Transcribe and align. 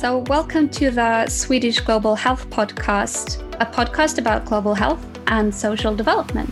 So, 0.00 0.24
welcome 0.28 0.70
to 0.70 0.90
the 0.90 1.26
Swedish 1.28 1.78
Global 1.80 2.14
Health 2.14 2.48
Podcast, 2.48 3.38
a 3.60 3.66
podcast 3.66 4.16
about 4.16 4.46
global 4.46 4.72
health 4.72 5.06
and 5.26 5.54
social 5.54 5.94
development. 5.94 6.48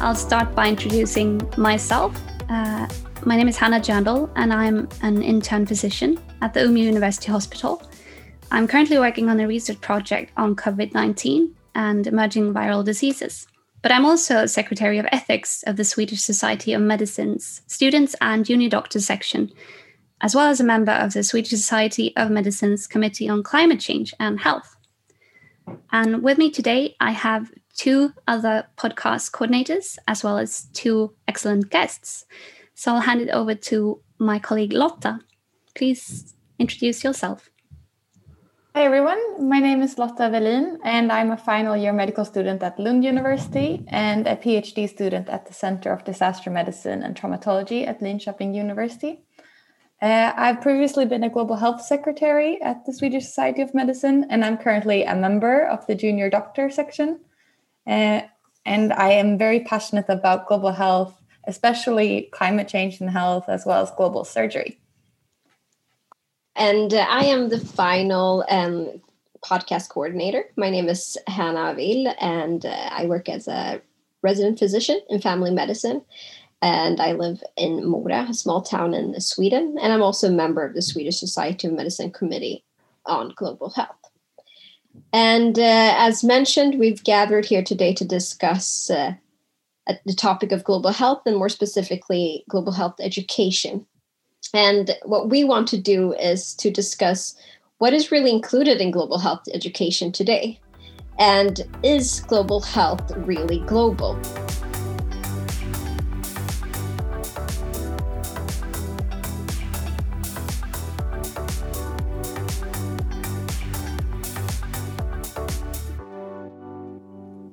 I'll 0.00 0.16
start 0.16 0.56
by 0.56 0.66
introducing 0.66 1.40
myself. 1.56 2.20
Uh, 2.48 2.88
my 3.24 3.36
name 3.36 3.46
is 3.46 3.56
Hannah 3.56 3.78
Jandal, 3.78 4.28
and 4.34 4.52
I'm 4.52 4.88
an 5.02 5.22
intern 5.22 5.66
physician 5.66 6.18
at 6.42 6.52
the 6.52 6.62
Umeå 6.62 6.82
University 6.82 7.30
Hospital. 7.30 7.80
I'm 8.50 8.66
currently 8.66 8.98
working 8.98 9.28
on 9.28 9.38
a 9.38 9.46
research 9.46 9.80
project 9.80 10.32
on 10.36 10.56
COVID 10.56 10.94
19 10.94 11.54
and 11.76 12.08
emerging 12.08 12.52
viral 12.52 12.84
diseases. 12.84 13.46
But 13.82 13.92
I'm 13.92 14.04
also 14.04 14.46
Secretary 14.46 14.98
of 14.98 15.06
Ethics 15.12 15.62
of 15.66 15.76
the 15.76 15.84
Swedish 15.84 16.20
Society 16.20 16.72
of 16.72 16.82
Medicine's 16.82 17.62
Students 17.66 18.16
and 18.20 18.44
Junior 18.44 18.68
Doctors 18.68 19.06
section, 19.06 19.52
as 20.20 20.34
well 20.34 20.46
as 20.48 20.60
a 20.60 20.64
member 20.64 20.92
of 20.92 21.12
the 21.12 21.22
Swedish 21.22 21.50
Society 21.50 22.12
of 22.16 22.30
Medicine's 22.30 22.86
Committee 22.86 23.28
on 23.28 23.42
Climate 23.42 23.80
Change 23.80 24.12
and 24.18 24.40
Health. 24.40 24.76
And 25.92 26.22
with 26.22 26.38
me 26.38 26.50
today, 26.50 26.96
I 26.98 27.12
have 27.12 27.52
two 27.74 28.12
other 28.26 28.66
podcast 28.76 29.30
coordinators, 29.30 29.98
as 30.08 30.24
well 30.24 30.38
as 30.38 30.66
two 30.72 31.14
excellent 31.28 31.70
guests. 31.70 32.26
So 32.74 32.94
I'll 32.94 33.00
hand 33.00 33.20
it 33.20 33.30
over 33.30 33.54
to 33.54 34.00
my 34.18 34.38
colleague 34.38 34.72
Lotta. 34.72 35.20
Please 35.76 36.34
introduce 36.58 37.04
yourself. 37.04 37.48
Hi 38.78 38.84
everyone, 38.84 39.48
my 39.48 39.58
name 39.58 39.82
is 39.82 39.98
Lotta 39.98 40.30
Velin 40.30 40.78
and 40.84 41.10
I'm 41.10 41.32
a 41.32 41.36
final 41.36 41.76
year 41.76 41.92
medical 41.92 42.24
student 42.24 42.62
at 42.62 42.78
Lund 42.78 43.02
University 43.02 43.84
and 43.88 44.24
a 44.28 44.36
PhD 44.36 44.88
student 44.88 45.28
at 45.28 45.46
the 45.46 45.52
Center 45.52 45.90
of 45.90 46.04
Disaster 46.04 46.48
Medicine 46.48 47.02
and 47.02 47.16
Traumatology 47.16 47.88
at 47.88 47.98
Linköping 47.98 48.54
University. 48.54 49.24
Uh, 50.00 50.32
I've 50.36 50.60
previously 50.60 51.06
been 51.06 51.24
a 51.24 51.28
global 51.28 51.56
health 51.56 51.82
secretary 51.82 52.62
at 52.62 52.86
the 52.86 52.92
Swedish 52.92 53.24
Society 53.24 53.62
of 53.62 53.74
Medicine 53.74 54.24
and 54.30 54.44
I'm 54.44 54.56
currently 54.56 55.02
a 55.02 55.16
member 55.16 55.66
of 55.66 55.84
the 55.88 55.96
junior 55.96 56.30
doctor 56.30 56.70
section. 56.70 57.18
Uh, 57.84 58.20
and 58.64 58.92
I 58.92 59.10
am 59.10 59.38
very 59.38 59.58
passionate 59.58 60.08
about 60.08 60.46
global 60.46 60.70
health, 60.70 61.20
especially 61.48 62.28
climate 62.30 62.68
change 62.68 63.00
and 63.00 63.10
health, 63.10 63.48
as 63.48 63.66
well 63.66 63.82
as 63.82 63.90
global 63.90 64.22
surgery. 64.22 64.78
And 66.58 66.92
uh, 66.92 67.06
I 67.08 67.24
am 67.26 67.50
the 67.50 67.60
final 67.60 68.44
um, 68.48 69.00
podcast 69.44 69.90
coordinator. 69.90 70.44
My 70.56 70.70
name 70.70 70.88
is 70.88 71.16
Hannah 71.28 71.70
Avil, 71.70 72.12
and 72.20 72.66
uh, 72.66 72.88
I 72.90 73.06
work 73.06 73.28
as 73.28 73.46
a 73.46 73.80
resident 74.22 74.58
physician 74.58 75.00
in 75.08 75.20
family 75.20 75.52
medicine. 75.52 76.02
And 76.60 77.00
I 77.00 77.12
live 77.12 77.44
in 77.56 77.88
Mora, 77.88 78.26
a 78.28 78.34
small 78.34 78.62
town 78.62 78.92
in 78.92 79.20
Sweden. 79.20 79.76
And 79.80 79.92
I'm 79.92 80.02
also 80.02 80.26
a 80.26 80.32
member 80.32 80.66
of 80.66 80.74
the 80.74 80.82
Swedish 80.82 81.20
Society 81.20 81.68
of 81.68 81.74
Medicine 81.74 82.10
Committee 82.10 82.64
on 83.06 83.32
Global 83.36 83.70
Health. 83.70 83.94
And 85.12 85.56
uh, 85.60 85.94
as 85.96 86.24
mentioned, 86.24 86.80
we've 86.80 87.04
gathered 87.04 87.44
here 87.44 87.62
today 87.62 87.94
to 87.94 88.04
discuss 88.04 88.90
uh, 88.90 89.12
the 89.86 90.12
topic 90.12 90.50
of 90.50 90.64
global 90.64 90.90
health 90.90 91.22
and 91.24 91.36
more 91.36 91.48
specifically, 91.48 92.42
global 92.48 92.72
health 92.72 92.96
education. 92.98 93.86
And 94.54 94.96
what 95.04 95.28
we 95.28 95.44
want 95.44 95.68
to 95.68 95.76
do 95.76 96.14
is 96.14 96.54
to 96.54 96.70
discuss 96.70 97.34
what 97.78 97.92
is 97.92 98.10
really 98.10 98.30
included 98.30 98.80
in 98.80 98.90
global 98.90 99.18
health 99.18 99.42
education 99.52 100.10
today. 100.10 100.58
And 101.18 101.60
is 101.82 102.20
global 102.20 102.60
health 102.60 103.10
really 103.16 103.58
global? 103.66 104.18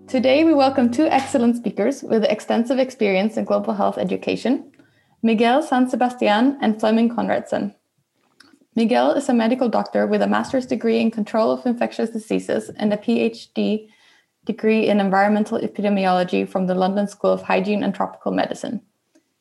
Today, 0.08 0.46
we 0.46 0.54
welcome 0.54 0.92
two 0.92 1.08
excellent 1.08 1.58
speakers 1.58 2.02
with 2.04 2.24
extensive 2.24 2.80
experience 2.80 3.36
in 3.36 3.44
global 3.44 3.74
health 3.74 3.98
education 3.98 4.72
Miguel 5.26 5.64
San 5.64 5.90
Sebastian 5.90 6.56
and 6.62 6.80
Flemming 6.80 7.10
Konradsen. 7.10 7.74
Miguel 8.76 9.14
is 9.14 9.28
a 9.28 9.34
medical 9.34 9.68
doctor 9.68 10.06
with 10.06 10.22
a 10.22 10.28
master's 10.28 10.68
degree 10.68 11.00
in 11.00 11.10
control 11.10 11.50
of 11.50 11.66
infectious 11.66 12.12
diseases 12.12 12.70
and 12.78 12.94
a 12.94 12.98
PhD 12.98 13.90
degree 14.46 14.88
in 14.88 15.00
environmental 15.00 15.60
epidemiology 15.60 16.48
from 16.48 16.68
the 16.68 16.76
London 16.76 17.08
School 17.08 17.32
of 17.32 17.42
Hygiene 17.42 17.82
and 17.84 17.96
Tropical 17.96 18.32
Medicine. 18.32 18.84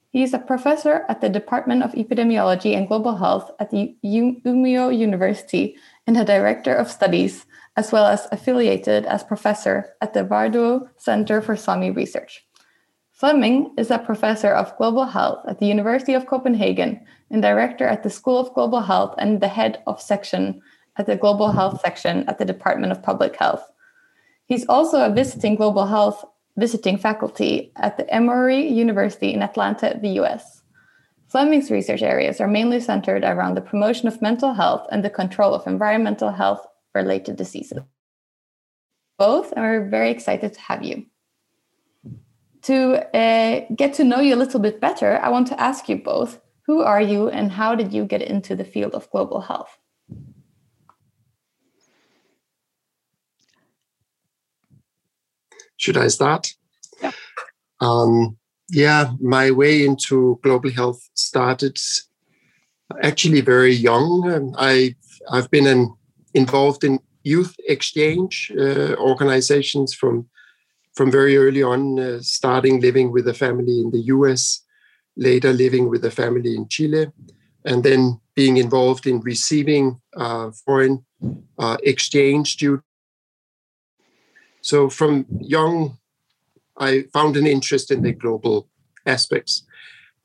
He 0.09 0.23
is 0.23 0.33
a 0.33 0.39
professor 0.39 1.05
at 1.07 1.21
the 1.21 1.29
Department 1.29 1.83
of 1.83 1.93
Epidemiology 1.93 2.75
and 2.75 2.89
Global 2.89 3.17
Health 3.17 3.51
at 3.61 3.71
the 3.71 3.95
Umeå 4.03 4.89
University 4.89 5.77
and 6.07 6.17
a 6.17 6.25
director 6.25 6.75
of 6.75 6.91
studies 6.91 7.45
as 7.77 7.93
well 7.93 8.07
as 8.07 8.27
affiliated 8.33 9.05
as 9.05 9.23
professor 9.23 9.95
at 10.01 10.15
the 10.15 10.25
Várdduo 10.25 10.89
Center 10.97 11.43
for 11.43 11.57
Sami 11.57 11.91
Research. 11.91 12.44
Flemming 13.15 13.73
is 13.79 13.93
a 13.93 13.99
professor 14.01 14.53
of 14.53 14.77
global 14.77 15.05
health 15.05 15.45
at 15.47 15.61
the 15.61 15.67
University 15.67 16.15
of 16.15 16.27
Copenhagen 16.27 17.01
and 17.31 17.41
director 17.41 17.87
at 17.87 18.03
the 18.03 18.11
School 18.11 18.41
of 18.41 18.53
Global 18.55 18.81
Health 18.81 19.15
and 19.19 19.41
the 19.41 19.47
head 19.47 19.81
of 19.87 20.03
section 20.03 20.61
at 20.97 21.07
the 21.07 21.15
Global 21.15 21.53
Health 21.53 21.81
section 21.81 22.29
at 22.29 22.39
the 22.39 22.45
Department 22.45 22.91
of 22.91 23.05
Public 23.05 23.37
Health. 23.37 23.71
He's 24.47 24.67
also 24.67 25.01
a 25.01 25.15
visiting 25.15 25.55
global 25.55 25.87
health 25.87 26.25
visiting 26.57 26.99
faculty 26.99 27.73
at 27.77 27.97
the 27.97 28.13
Emory 28.13 28.67
University 28.67 29.33
in 29.33 29.43
Atlanta, 29.43 29.97
the 30.03 30.21
US. 30.21 30.63
Flemming's 31.29 31.71
research 31.71 32.03
areas 32.03 32.41
are 32.41 32.49
mainly 32.49 32.81
centered 32.81 33.23
around 33.23 33.55
the 33.55 33.61
promotion 33.61 34.09
of 34.09 34.23
mental 34.23 34.55
health 34.55 34.89
and 34.91 35.05
the 35.05 35.11
control 35.11 35.55
of 35.55 35.69
environmental 35.69 36.31
health 36.31 36.67
related 36.97 37.37
diseases. 37.37 37.79
Both, 39.19 39.53
we're 39.57 39.89
very 39.89 40.11
excited 40.11 40.55
to 40.55 40.61
have 40.61 40.83
you. 40.83 41.07
To 42.65 43.17
uh, 43.17 43.67
get 43.77 43.95
to 43.95 44.05
know 44.05 44.21
you 44.21 44.35
a 44.35 44.43
little 44.43 44.61
bit 44.61 44.81
better, 44.81 45.19
I 45.19 45.29
want 45.29 45.49
to 45.49 45.61
ask 45.61 45.89
you 45.89 45.97
both 45.97 46.41
who 46.67 46.81
are 46.81 47.01
you 47.01 47.29
and 47.29 47.53
how 47.53 47.75
did 47.75 47.93
you 47.93 48.07
get 48.07 48.23
into 48.23 48.57
the 48.57 48.65
field 48.65 48.95
of 48.95 49.11
global 49.11 49.43
health? 49.43 49.79
Should 55.77 55.99
I 55.99 56.09
start? 56.09 56.55
Yeah. 57.03 57.13
Um, 57.81 58.39
yeah, 58.71 59.11
my 59.21 59.51
way 59.51 59.85
into 59.85 60.41
global 60.43 60.71
health 60.71 61.07
started 61.13 61.77
actually 63.03 63.43
very 63.43 63.75
young. 63.75 64.31
Um, 64.33 64.55
I 64.57 64.95
I've 65.31 65.51
been 65.51 65.67
an 65.67 65.95
involved 66.33 66.85
in 66.85 66.99
youth 67.25 67.55
exchange 67.69 68.53
uh, 68.59 68.95
organizations 68.97 69.95
from 69.95 70.27
from 70.95 71.11
very 71.11 71.37
early 71.37 71.63
on, 71.63 71.99
uh, 71.99 72.19
starting 72.21 72.81
living 72.81 73.11
with 73.11 73.27
a 73.29 73.35
family 73.35 73.81
in 73.81 73.91
the 73.91 74.03
US, 74.15 74.63
later 75.17 75.53
living 75.53 75.89
with 75.89 76.05
a 76.05 76.11
family 76.11 76.55
in 76.55 76.69
Chile, 76.69 77.07
and 77.65 77.83
then 77.83 78.21
being 78.35 78.57
involved 78.57 79.07
in 79.07 79.21
receiving 79.21 80.01
uh, 80.17 80.51
foreign 80.65 81.05
uh, 81.59 81.77
exchange 81.83 82.53
students. 82.53 82.87
So 84.61 84.89
from 84.89 85.27
young, 85.41 85.99
I 86.79 87.05
found 87.13 87.37
an 87.37 87.47
interest 87.47 87.91
in 87.91 88.03
the 88.03 88.13
global 88.13 88.69
aspects, 89.07 89.63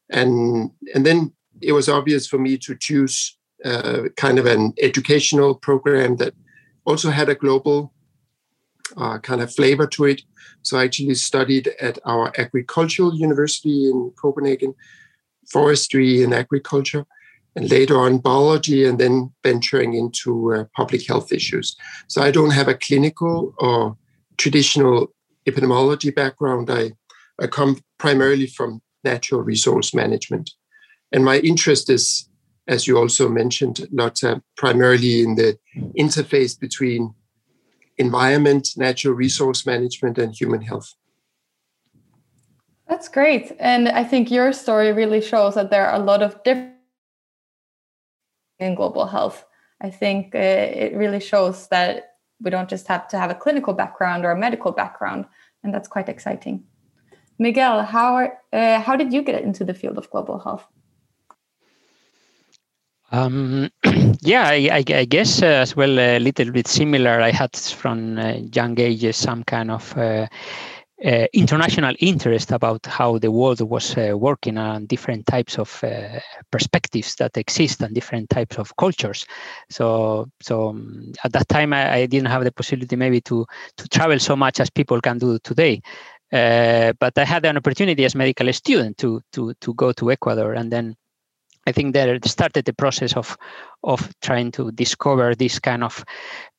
and 0.10 0.72
and 0.96 1.06
then 1.06 1.34
it 1.62 1.74
was 1.74 1.90
obvious 1.90 2.26
for 2.26 2.40
me 2.40 2.58
to 2.58 2.76
choose 2.76 3.38
uh, 3.66 4.04
kind 4.16 4.40
of 4.40 4.46
an 4.46 4.74
educational 4.82 5.54
program 5.56 6.16
that 6.18 6.34
also 6.86 7.10
had 7.10 7.30
a 7.30 7.36
global 7.36 7.94
uh, 8.98 9.18
kind 9.20 9.42
of 9.42 9.54
flavor 9.54 9.88
to 9.88 10.06
it. 10.06 10.22
So 10.62 10.78
I 10.78 10.86
actually 10.86 11.16
studied 11.16 11.70
at 11.80 12.00
our 12.06 12.34
agricultural 12.38 13.16
university 13.16 13.90
in 13.90 14.12
Copenhagen, 14.22 14.74
forestry 15.52 16.24
and 16.24 16.34
agriculture, 16.34 17.06
and 17.56 17.70
later 17.70 17.98
on 17.98 18.20
biology, 18.20 18.86
and 18.86 19.00
then 19.00 19.32
venturing 19.44 19.94
into 19.94 20.54
uh, 20.54 20.66
public 20.76 21.08
health 21.08 21.32
issues. 21.32 21.76
So 22.08 22.22
I 22.22 22.32
don't 22.32 22.52
have 22.52 22.68
a 22.68 22.76
clinical 22.76 23.54
or 23.58 23.98
traditional 24.38 25.08
epidemiology 25.48 26.14
background. 26.14 26.70
I, 26.70 26.92
I 27.42 27.48
come 27.48 27.82
primarily 27.98 28.48
from 28.48 28.82
natural 29.04 29.42
resource 29.42 29.94
management. 29.94 30.52
And 31.12 31.26
my 31.26 31.40
interest 31.40 31.90
is 31.90 32.30
as 32.70 32.86
you 32.86 32.98
also 32.98 33.28
mentioned, 33.28 33.88
Lotta, 33.92 34.44
primarily 34.56 35.24
in 35.24 35.36
the 35.36 35.58
interface 35.98 36.58
between 36.58 37.14
environment, 38.00 38.70
natural 38.78 39.14
resource 39.14 39.66
management, 39.66 40.18
and 40.18 40.34
human 40.34 40.62
health. 40.62 40.96
That's 42.88 43.08
great. 43.08 43.52
And 43.60 43.88
I 43.88 44.04
think 44.04 44.32
your 44.32 44.52
story 44.52 44.92
really 44.92 45.22
shows 45.22 45.54
that 45.54 45.70
there 45.70 45.86
are 45.86 46.02
a 46.02 46.04
lot 46.04 46.24
of 46.24 46.42
different 46.44 46.74
in 48.58 48.76
global 48.76 49.06
health. 49.06 49.46
I 49.82 49.90
think 49.90 50.34
uh, 50.34 50.40
it 50.40 50.94
really 50.96 51.20
shows 51.20 51.68
that 51.68 52.16
we 52.42 52.50
don't 52.50 52.70
just 52.70 52.88
have 52.88 53.08
to 53.10 53.18
have 53.18 53.30
a 53.30 53.36
clinical 53.36 53.74
background 53.74 54.26
or 54.26 54.32
a 54.32 54.38
medical 54.38 54.72
background, 54.72 55.26
and 55.64 55.74
that's 55.74 55.88
quite 55.88 56.10
exciting. 56.10 56.64
Miguel, 57.38 57.84
how 57.84 58.16
are, 58.16 58.38
uh, 58.52 58.82
how 58.82 58.96
did 58.96 59.14
you 59.14 59.22
get 59.22 59.44
into 59.44 59.64
the 59.64 59.74
field 59.74 59.98
of 59.98 60.10
global 60.10 60.40
health? 60.40 60.66
Um, 63.12 63.70
yeah, 64.22 64.48
I, 64.48 64.84
I, 64.88 65.06
guess 65.06 65.42
uh, 65.42 65.46
as 65.46 65.76
well 65.76 65.98
a 65.98 66.20
little 66.20 66.52
bit 66.52 66.68
similar. 66.68 67.22
I 67.22 67.32
had 67.32 67.56
from 67.56 68.20
uh, 68.20 68.34
young 68.54 68.80
ages 68.80 69.18
some 69.18 69.44
kind 69.44 69.72
of 69.72 69.98
uh, 69.98 70.28
uh, 71.04 71.26
international 71.34 71.96
interest 72.00 72.52
about 72.52 72.86
how 72.86 73.18
the 73.18 73.32
world 73.32 73.62
was 73.62 73.98
uh, 73.98 74.18
working 74.18 74.58
and 74.58 74.88
different 74.88 75.26
types 75.26 75.58
of 75.58 75.84
uh, 75.84 76.20
perspectives 76.52 77.16
that 77.16 77.38
exist 77.38 77.82
and 77.82 77.96
different 77.96 78.30
types 78.30 78.60
of 78.60 78.76
cultures. 78.76 79.26
So, 79.70 80.30
so 80.42 80.70
um, 80.70 81.14
at 81.24 81.32
that 81.34 81.48
time, 81.48 81.74
I, 81.74 81.94
I, 81.94 82.06
didn't 82.06 82.28
have 82.28 82.44
the 82.44 82.52
possibility 82.52 82.96
maybe 82.96 83.22
to 83.22 83.46
to 83.78 83.88
travel 83.88 84.20
so 84.20 84.36
much 84.36 84.60
as 84.60 84.70
people 84.70 85.02
can 85.02 85.18
do 85.18 85.40
today. 85.40 85.82
Uh, 86.32 86.94
but 87.00 87.18
I 87.18 87.26
had 87.26 87.46
an 87.46 87.58
opportunity 87.58 88.06
as 88.06 88.14
medical 88.14 88.52
student 88.54 88.98
to 88.98 89.22
to 89.32 89.54
to 89.62 89.74
go 89.74 89.94
to 89.94 90.12
Ecuador 90.12 90.54
and 90.54 90.72
then 90.72 90.96
I 91.68 91.72
think 91.72 91.94
that 91.94 92.26
started 92.26 92.66
the 92.66 92.74
process 92.74 93.16
of 93.16 93.38
of 93.84 94.10
trying 94.22 94.52
to 94.52 94.72
discover 94.72 95.36
these 95.36 95.60
kind 95.60 95.84
of 95.84 96.04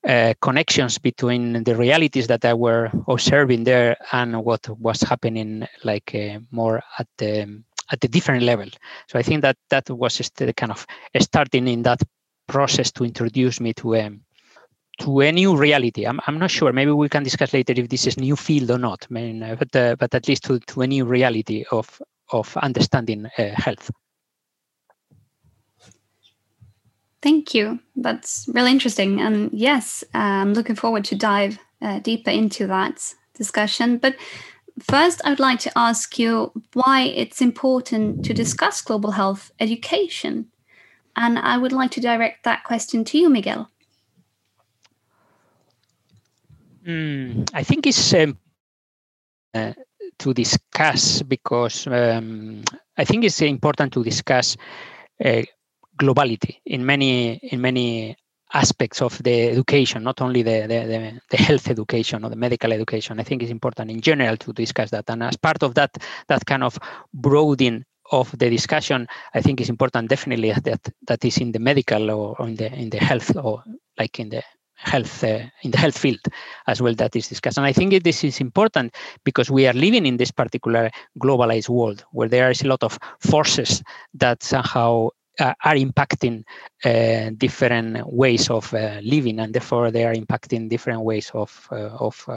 uh, 0.07 0.35
connections 0.41 0.99
between 0.99 1.65
the 1.65 1.77
realities 1.77 2.27
that 2.29 2.45
I 2.45 2.55
were 2.55 2.91
observing 3.09 3.65
there 3.65 3.97
and 4.13 4.45
what 4.45 4.69
was 4.79 5.03
happening, 5.03 5.67
like 5.85 6.15
uh, 6.15 6.41
more 6.51 6.83
at 6.99 7.09
the 7.19 7.63
at 7.93 8.01
the 8.01 8.09
different 8.09 8.45
level. 8.45 8.69
So 9.09 9.19
I 9.19 9.23
think 9.23 9.43
that 9.43 9.57
that 9.71 9.91
was 9.91 10.17
just 10.17 10.37
the 10.37 10.53
kind 10.53 10.73
of 10.73 10.87
starting 11.21 11.69
in 11.69 11.83
that 11.83 12.03
process 12.47 12.93
to 12.93 13.05
introduce 13.05 13.61
me 13.61 13.73
to 13.75 13.95
a 13.95 14.07
um, 14.07 14.21
to 15.01 15.21
a 15.21 15.33
new 15.33 15.57
reality. 15.57 16.07
I'm, 16.07 16.21
I'm 16.27 16.39
not 16.39 16.51
sure. 16.51 16.73
Maybe 16.73 16.93
we 16.93 17.09
can 17.09 17.23
discuss 17.23 17.55
later 17.55 17.73
if 17.75 17.89
this 17.89 18.07
is 18.07 18.19
new 18.19 18.37
field 18.37 18.71
or 18.71 18.79
not. 18.79 19.07
I 19.11 19.15
mean, 19.15 19.43
uh, 19.43 19.57
but 19.59 19.75
uh, 19.75 19.97
but 19.97 20.15
at 20.15 20.29
least 20.29 20.45
to, 20.45 20.61
to 20.61 20.83
a 20.83 20.87
new 20.87 21.05
reality 21.05 21.65
of 21.73 22.01
of 22.33 22.57
understanding 22.59 23.27
uh, 23.39 23.51
health. 23.55 23.91
Thank 27.23 27.55
you. 27.55 27.81
That's 27.97 28.49
really 28.49 28.71
interesting. 28.71 29.21
And 29.21 29.51
yes, 29.53 30.03
I'm 30.15 30.55
looking 30.55 30.77
forward 30.77 31.05
to 31.07 31.15
dive 31.15 31.59
uh, 31.83 31.99
deeper 32.01 32.31
into 32.31 32.67
that 32.67 33.15
discussion. 33.35 33.99
But 33.99 34.17
first, 34.79 35.21
I 35.25 35.31
would 35.31 35.41
like 35.41 35.61
to 35.61 35.73
ask 35.77 36.19
you 36.19 36.53
why 36.73 37.03
it's 37.03 37.43
important 37.43 38.25
to 38.25 38.35
discuss 38.35 38.81
global 38.81 39.11
health 39.11 39.51
education. 39.61 40.47
And 41.17 41.39
I 41.39 41.59
would 41.59 41.73
like 41.73 41.91
to 41.93 42.01
direct 42.01 42.45
that 42.45 42.65
question 42.65 43.05
to 43.05 43.19
you, 43.19 43.29
Miguel. 43.29 43.71
Mm, 46.87 47.51
I 47.53 47.63
think 47.63 47.87
it's 47.87 48.15
um, 48.15 48.39
uh, 49.53 49.75
to 50.19 50.33
discuss 50.33 51.23
because 51.23 51.87
um, 51.87 52.65
I 52.97 53.05
think 53.05 53.25
it's 53.25 53.43
important 53.43 53.93
to 53.93 54.05
discuss 54.05 54.57
uh, 55.23 55.43
globality 56.01 56.57
in 56.65 56.85
many 56.85 57.35
in 57.53 57.61
many 57.61 58.17
aspects 58.53 59.01
of 59.01 59.23
the 59.23 59.49
education, 59.49 60.03
not 60.03 60.21
only 60.21 60.43
the, 60.43 60.67
the, 60.67 61.21
the, 61.31 61.37
health 61.37 61.69
education 61.69 62.25
or 62.25 62.31
the 62.31 62.37
medical 62.37 62.73
education. 62.73 63.21
I 63.21 63.23
think 63.23 63.43
it's 63.43 63.51
important 63.51 63.91
in 63.91 64.01
general 64.01 64.37
to 64.39 64.53
discuss 64.53 64.91
that. 64.91 65.05
And 65.09 65.23
as 65.23 65.37
part 65.37 65.63
of 65.63 65.75
that, 65.75 65.97
that 66.29 66.45
kind 66.47 66.65
of 66.65 66.79
broadening 67.15 67.85
of 68.11 68.37
the 68.37 68.51
discussion, 68.51 69.07
I 69.35 69.41
think 69.41 69.61
is 69.61 69.69
important 69.69 70.09
definitely 70.09 70.53
that 70.53 70.89
that 71.07 71.25
is 71.25 71.39
in 71.39 71.53
the 71.53 71.61
medical 71.61 72.11
or, 72.11 72.37
or 72.39 72.49
in 72.49 72.57
the 72.57 72.73
in 72.73 72.91
the 72.91 72.99
health 72.99 73.37
or 73.37 73.63
like 73.99 74.19
in 74.19 74.31
the 74.31 74.43
health 74.75 75.23
uh, 75.23 75.41
in 75.63 75.71
the 75.71 75.79
health 75.79 75.97
field 75.97 76.21
as 76.67 76.81
well 76.81 76.95
that 76.95 77.15
is 77.15 77.29
discussed 77.29 77.59
and 77.59 77.67
i 77.67 77.73
think 77.73 78.03
this 78.03 78.25
is 78.25 78.41
important 78.41 78.95
because 79.25 79.51
we 79.51 79.67
are 79.67 79.75
living 79.75 80.07
in 80.07 80.17
this 80.17 80.31
particular 80.31 80.91
globalized 81.23 81.69
world 81.69 82.03
where 82.13 82.31
there 82.31 82.51
is 82.51 82.63
a 82.63 82.67
lot 82.67 82.83
of 82.83 82.99
forces 83.21 83.83
that 84.15 84.43
somehow 84.43 85.07
uh, 85.41 85.55
are 85.65 85.75
impacting 85.75 86.45
uh, 86.85 87.31
different 87.37 88.07
ways 88.07 88.51
of 88.51 88.73
uh, 88.75 89.01
living, 89.03 89.41
and 89.41 89.55
therefore 89.55 89.91
they 89.91 90.05
are 90.05 90.15
impacting 90.15 90.69
different 90.69 91.03
ways 91.03 91.31
of 91.35 91.69
of 91.71 92.29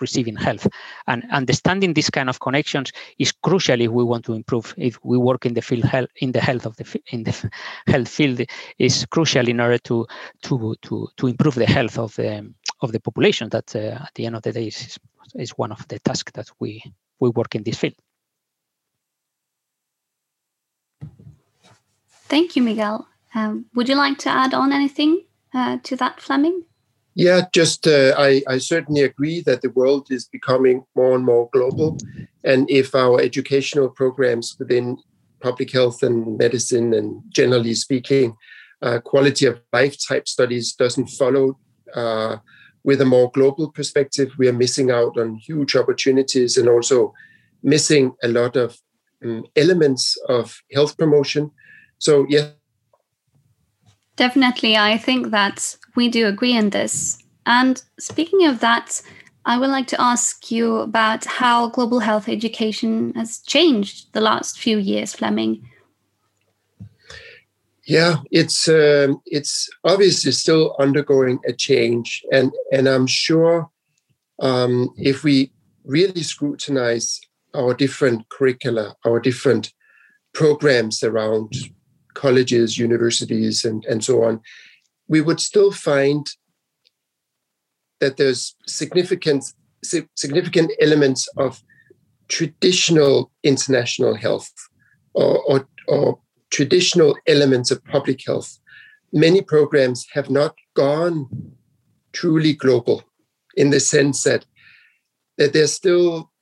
receiving 0.00 0.36
health. 0.36 0.66
And 1.06 1.24
understanding 1.30 1.94
these 1.94 2.10
kind 2.10 2.28
of 2.28 2.40
connections 2.40 2.92
is 3.18 3.32
crucial 3.32 3.80
if 3.80 3.90
we 3.90 4.04
want 4.04 4.24
to 4.26 4.34
improve. 4.34 4.74
If 4.76 4.98
we 5.04 5.18
work 5.18 5.46
in 5.46 5.54
the 5.54 5.62
field 5.62 5.84
health, 5.84 6.10
in 6.20 6.32
the 6.32 6.40
health 6.40 6.66
of 6.66 6.76
the 6.76 7.00
in 7.10 7.24
the 7.24 7.50
health 7.86 8.08
field, 8.08 8.40
is 8.78 9.06
crucial 9.06 9.48
in 9.48 9.60
order 9.60 9.78
to 9.78 10.06
to 10.42 10.74
to 10.82 11.08
to 11.16 11.26
improve 11.26 11.54
the 11.54 11.66
health 11.66 11.98
of 11.98 12.14
the 12.16 12.52
of 12.80 12.92
the 12.92 13.00
population. 13.00 13.48
That 13.50 13.74
uh, 13.74 14.04
at 14.04 14.14
the 14.14 14.26
end 14.26 14.36
of 14.36 14.42
the 14.42 14.52
day 14.52 14.66
is 14.66 14.98
is 15.34 15.50
one 15.52 15.72
of 15.72 15.86
the 15.88 15.98
tasks 15.98 16.32
that 16.32 16.50
we 16.60 16.82
we 17.20 17.30
work 17.30 17.54
in 17.54 17.62
this 17.62 17.78
field. 17.78 17.94
Thank 22.28 22.56
you, 22.56 22.62
Miguel. 22.62 23.06
Um, 23.34 23.66
would 23.74 23.88
you 23.88 23.94
like 23.94 24.18
to 24.18 24.30
add 24.30 24.54
on 24.54 24.72
anything 24.72 25.24
uh, 25.54 25.78
to 25.84 25.96
that, 25.96 26.20
Flemming? 26.20 26.64
Yeah, 27.14 27.46
just 27.52 27.86
uh, 27.86 28.14
I, 28.18 28.42
I 28.46 28.58
certainly 28.58 29.02
agree 29.02 29.40
that 29.42 29.62
the 29.62 29.70
world 29.70 30.08
is 30.10 30.26
becoming 30.26 30.84
more 30.94 31.14
and 31.14 31.24
more 31.24 31.48
global. 31.52 31.98
And 32.44 32.68
if 32.70 32.94
our 32.94 33.20
educational 33.20 33.88
programs 33.88 34.56
within 34.58 34.98
public 35.40 35.72
health 35.72 36.02
and 36.02 36.36
medicine, 36.36 36.92
and 36.92 37.22
generally 37.28 37.74
speaking, 37.74 38.36
uh, 38.82 39.00
quality 39.00 39.46
of 39.46 39.60
life 39.72 39.96
type 40.06 40.28
studies 40.28 40.72
doesn't 40.72 41.08
follow 41.08 41.58
uh, 41.94 42.36
with 42.84 43.00
a 43.00 43.06
more 43.06 43.30
global 43.32 43.70
perspective, 43.70 44.30
we 44.36 44.48
are 44.48 44.52
missing 44.52 44.90
out 44.90 45.18
on 45.18 45.36
huge 45.36 45.74
opportunities 45.74 46.56
and 46.56 46.68
also 46.68 47.14
missing 47.62 48.14
a 48.22 48.28
lot 48.28 48.56
of 48.56 48.76
um, 49.24 49.44
elements 49.56 50.18
of 50.28 50.60
health 50.72 50.98
promotion 50.98 51.50
so, 51.98 52.26
yeah. 52.28 52.50
Definitely. 54.16 54.76
I 54.76 54.96
think 54.96 55.30
that 55.30 55.76
we 55.94 56.08
do 56.08 56.26
agree 56.26 56.56
in 56.56 56.70
this. 56.70 57.22
And 57.44 57.82
speaking 57.98 58.46
of 58.46 58.60
that, 58.60 59.00
I 59.44 59.58
would 59.58 59.70
like 59.70 59.86
to 59.88 60.00
ask 60.00 60.50
you 60.50 60.76
about 60.78 61.24
how 61.24 61.68
global 61.68 62.00
health 62.00 62.28
education 62.28 63.12
has 63.14 63.38
changed 63.38 64.12
the 64.12 64.20
last 64.20 64.58
few 64.58 64.78
years, 64.78 65.14
Flemming. 65.14 65.68
Yeah, 67.84 68.16
it's 68.32 68.66
um, 68.68 69.22
it's 69.26 69.68
obviously 69.84 70.32
still 70.32 70.74
undergoing 70.80 71.38
a 71.46 71.52
change, 71.52 72.24
and 72.32 72.52
and 72.72 72.88
I'm 72.88 73.06
sure 73.06 73.70
um, 74.40 74.90
if 74.96 75.22
we 75.22 75.52
really 75.84 76.24
scrutinize 76.24 77.20
our 77.54 77.74
different 77.74 78.28
curricula, 78.28 78.96
our 79.04 79.20
different 79.20 79.72
programs 80.34 81.04
around 81.04 81.52
colleges, 82.16 82.78
universities, 82.78 83.64
and, 83.64 83.84
and 83.84 84.02
so 84.02 84.24
on, 84.24 84.40
we 85.06 85.20
would 85.20 85.38
still 85.38 85.70
find 85.70 86.26
that 88.00 88.16
there's 88.16 88.56
significant 88.66 89.44
significant 90.16 90.72
elements 90.80 91.28
of 91.36 91.62
traditional 92.28 93.30
international 93.44 94.16
health 94.16 94.50
or, 95.14 95.42
or, 95.44 95.68
or 95.86 96.18
traditional 96.50 97.16
elements 97.26 97.70
of 97.70 97.84
public 97.84 98.20
health. 98.26 98.58
Many 99.12 99.42
programs 99.42 100.06
have 100.12 100.28
not 100.28 100.56
gone 100.74 101.28
truly 102.12 102.52
global 102.52 103.04
in 103.56 103.70
the 103.70 103.78
sense 103.78 104.24
that, 104.24 104.44
that 105.38 105.52
they're 105.52 105.68
still 105.68 106.32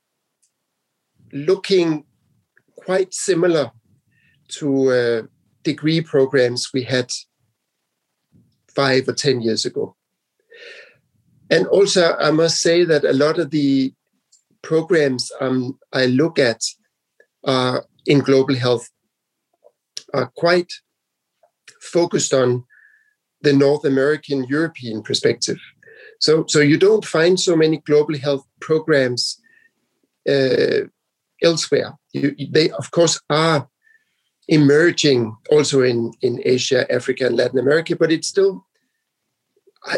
looking 1.31 2.05
quite 2.75 3.13
similar 3.13 3.71
to 4.47 4.89
uh, 4.91 5.21
degree 5.65 5.99
programs 5.99 6.69
we 6.73 6.83
had 6.83 7.11
five 8.73 9.07
or 9.09 9.13
10 9.13 9.41
years 9.41 9.65
ago. 9.65 9.95
And 11.49 11.67
also, 11.67 12.15
I 12.15 12.31
must 12.31 12.61
say 12.61 12.85
that 12.85 13.03
a 13.03 13.13
lot 13.13 13.37
of 13.37 13.51
the 13.51 13.93
programs 14.61 15.31
um, 15.41 15.77
I 15.93 16.05
look 16.05 16.39
at 16.39 16.61
uh, 17.43 17.81
in 18.05 18.19
global 18.19 18.55
health 18.55 18.89
are 20.13 20.31
quite 20.35 20.71
focused 21.81 22.33
on 22.33 22.63
the 23.41 23.53
North 23.53 23.85
American 23.85 24.45
European 24.45 25.03
perspective. 25.03 25.59
So, 26.19 26.45
so 26.47 26.59
you 26.59 26.77
don't 26.77 27.05
find 27.05 27.39
so 27.39 27.55
many 27.55 27.77
global 27.77 28.17
health 28.17 28.45
programs 28.59 29.39
uh, 30.27 30.87
elsewhere. 31.43 31.93
You, 32.13 32.35
they, 32.49 32.71
of 32.71 32.89
course, 32.89 33.21
are 33.29 33.67
emerging 34.47 35.35
also 35.49 35.81
in, 35.81 36.11
in 36.21 36.41
Asia, 36.43 36.91
Africa, 36.91 37.25
and 37.25 37.35
Latin 37.35 37.59
America, 37.59 37.95
but 37.95 38.11
it's 38.11 38.27
still, 38.27 38.65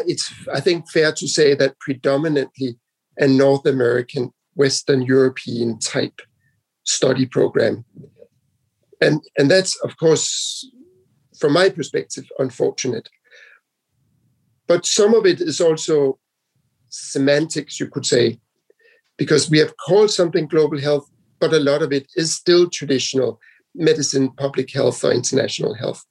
it's, 0.06 0.32
I 0.54 0.60
think, 0.60 0.90
fair 0.90 1.12
to 1.14 1.28
say 1.28 1.54
that 1.56 1.80
predominantly 1.80 2.80
a 3.18 3.28
North 3.28 3.66
American, 3.66 4.32
Western 4.56 5.02
European 5.02 5.80
type 5.80 6.22
study 6.84 7.26
program. 7.26 7.84
And, 9.02 9.22
and 9.38 9.52
that's, 9.52 9.76
of 9.82 9.98
course, 9.98 10.70
from 11.38 11.54
my 11.54 11.70
perspective, 11.70 12.26
unfortunate. 12.40 13.10
But 14.68 14.86
some 14.86 15.14
of 15.14 15.26
it 15.26 15.40
is 15.40 15.62
also 15.62 16.20
semantics, 16.90 17.80
you 17.80 17.88
could 17.88 18.06
say, 18.06 18.40
because 19.18 19.50
we 19.50 19.60
have 19.60 19.76
called 19.78 20.12
something 20.12 20.48
global 20.48 20.80
health 20.80 21.10
but 21.40 21.54
a 21.54 21.60
lot 21.60 21.82
of 21.82 21.92
it 21.92 22.12
is 22.16 22.34
still 22.36 22.70
traditional 22.70 23.40
medicine, 23.76 24.32
public 24.32 24.72
health, 24.72 25.04
or 25.04 25.12
international 25.12 25.74
health. 25.74 26.04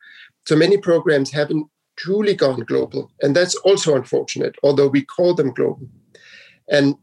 So 0.46 0.56
many 0.56 0.78
programs 0.78 1.32
haven't 1.32 1.66
truly 1.96 2.34
gone 2.34 2.60
global. 2.60 3.10
And 3.22 3.34
that's 3.34 3.54
also 3.56 3.96
unfortunate, 3.96 4.56
although 4.62 4.88
we 4.88 5.02
call 5.04 5.34
them 5.34 5.52
global. 5.52 5.88
And 6.68 6.96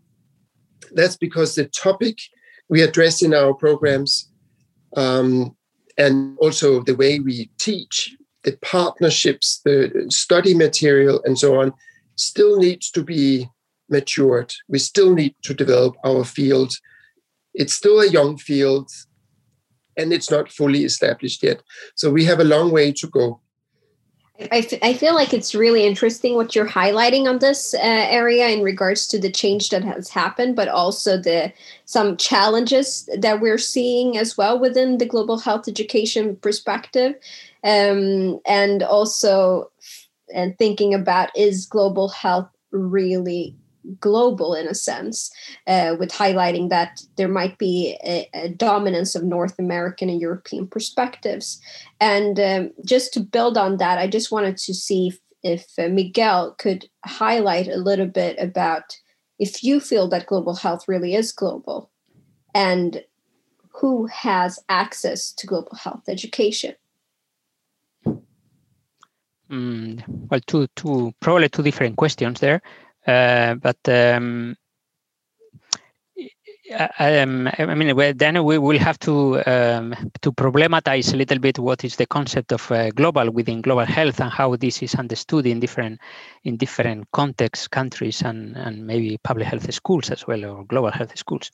that's 0.91 1.17
because 1.17 1.55
the 1.55 1.65
topic 1.65 2.17
we 2.69 2.81
address 2.81 3.21
in 3.21 3.33
our 3.33 3.53
programs 3.53 4.29
um, 4.95 5.55
and 5.97 6.37
also 6.39 6.83
the 6.83 6.95
way 6.95 7.19
we 7.19 7.49
teach, 7.59 8.15
the 8.43 8.57
partnerships, 8.61 9.61
the 9.65 10.05
study 10.09 10.53
material, 10.53 11.21
and 11.25 11.37
so 11.37 11.59
on, 11.59 11.73
still 12.15 12.57
needs 12.57 12.91
to 12.91 13.03
be 13.03 13.49
matured. 13.89 14.53
We 14.67 14.79
still 14.79 15.13
need 15.13 15.35
to 15.43 15.53
develop 15.53 15.95
our 16.05 16.23
field. 16.23 16.73
It's 17.53 17.73
still 17.73 17.99
a 17.99 18.09
young 18.09 18.37
field 18.37 18.89
and 19.97 20.13
it's 20.13 20.31
not 20.31 20.51
fully 20.51 20.83
established 20.83 21.43
yet. 21.43 21.61
So 21.95 22.11
we 22.11 22.25
have 22.25 22.39
a 22.39 22.43
long 22.45 22.71
way 22.71 22.91
to 22.93 23.07
go. 23.07 23.39
I, 24.51 24.57
f- 24.57 24.79
I 24.81 24.93
feel 24.93 25.13
like 25.13 25.33
it's 25.33 25.53
really 25.53 25.85
interesting 25.85 26.35
what 26.35 26.55
you're 26.55 26.67
highlighting 26.67 27.29
on 27.29 27.37
this 27.37 27.75
uh, 27.75 27.79
area 27.81 28.47
in 28.47 28.63
regards 28.63 29.07
to 29.07 29.19
the 29.19 29.31
change 29.31 29.69
that 29.69 29.83
has 29.83 30.09
happened, 30.09 30.55
but 30.55 30.67
also 30.67 31.17
the 31.17 31.53
some 31.85 32.17
challenges 32.17 33.07
that 33.15 33.41
we're 33.41 33.59
seeing 33.59 34.17
as 34.17 34.35
well 34.35 34.57
within 34.59 34.97
the 34.97 35.05
global 35.05 35.37
health 35.37 35.67
education 35.67 36.35
perspective, 36.37 37.13
um, 37.63 38.39
and 38.45 38.81
also 38.81 39.71
and 40.33 40.57
thinking 40.57 40.95
about 40.95 41.29
is 41.37 41.67
global 41.67 42.09
health 42.09 42.49
really 42.71 43.55
global 43.99 44.53
in 44.53 44.67
a 44.67 44.75
sense, 44.75 45.31
uh, 45.67 45.95
with 45.99 46.11
highlighting 46.11 46.69
that 46.69 47.01
there 47.17 47.27
might 47.27 47.57
be 47.57 47.97
a, 48.03 48.29
a, 48.33 48.49
dominance 48.49 49.15
of 49.15 49.23
North 49.23 49.59
American 49.59 50.09
and 50.09 50.21
European 50.21 50.67
perspectives. 50.67 51.59
And 51.99 52.39
um, 52.39 52.71
just 52.85 53.13
to 53.13 53.19
build 53.19 53.57
on 53.57 53.77
that, 53.77 53.97
I 53.97 54.07
just 54.07 54.31
wanted 54.31 54.57
to 54.57 54.73
see 54.73 55.07
if, 55.07 55.19
if 55.43 55.65
uh, 55.77 55.89
Miguel 55.89 56.55
could 56.57 56.89
highlight 57.05 57.67
a 57.67 57.77
little 57.77 58.07
bit 58.07 58.37
about 58.39 58.97
if 59.39 59.63
you 59.63 59.79
feel 59.79 60.07
that 60.09 60.27
global 60.27 60.55
health 60.55 60.87
really 60.87 61.15
is 61.15 61.31
global 61.31 61.91
and 62.53 63.03
who 63.69 64.05
has 64.05 64.59
access 64.69 65.31
to 65.33 65.47
global 65.47 65.75
health 65.75 66.03
education. 66.07 66.75
Mm, 69.49 70.03
well, 70.29 70.39
two, 70.47 70.67
two, 70.75 71.13
probably 71.19 71.49
two 71.49 71.63
different 71.63 71.97
questions 71.97 72.39
there. 72.39 72.61
Uh, 73.05 73.55
but 73.55 73.77
um, 73.87 74.55
I, 76.71 77.19
um, 77.19 77.49
I 77.57 77.75
mean, 77.75 78.17
then 78.17 78.43
we 78.43 78.57
will 78.57 78.79
have 78.79 78.97
to 78.99 79.35
um, 79.45 79.93
to 80.21 80.31
problematize 80.31 81.13
a 81.13 81.17
little 81.17 81.39
bit 81.39 81.59
what 81.59 81.83
is 81.83 81.97
the 81.97 82.05
concept 82.05 82.53
of 82.53 82.71
uh, 82.71 82.89
global 82.91 83.29
within 83.31 83.61
global 83.61 83.85
health 83.85 84.21
and 84.21 84.31
how 84.31 84.55
this 84.55 84.81
is 84.81 84.95
understood 84.95 85.45
in 85.45 85.59
different 85.59 85.99
in 86.43 86.57
different 86.57 87.11
contexts, 87.11 87.67
countries, 87.67 88.21
and 88.21 88.55
and 88.55 88.87
maybe 88.87 89.17
public 89.23 89.47
health 89.47 89.71
schools 89.73 90.09
as 90.09 90.25
well 90.25 90.45
or 90.45 90.65
global 90.65 90.91
health 90.91 91.17
schools. 91.17 91.51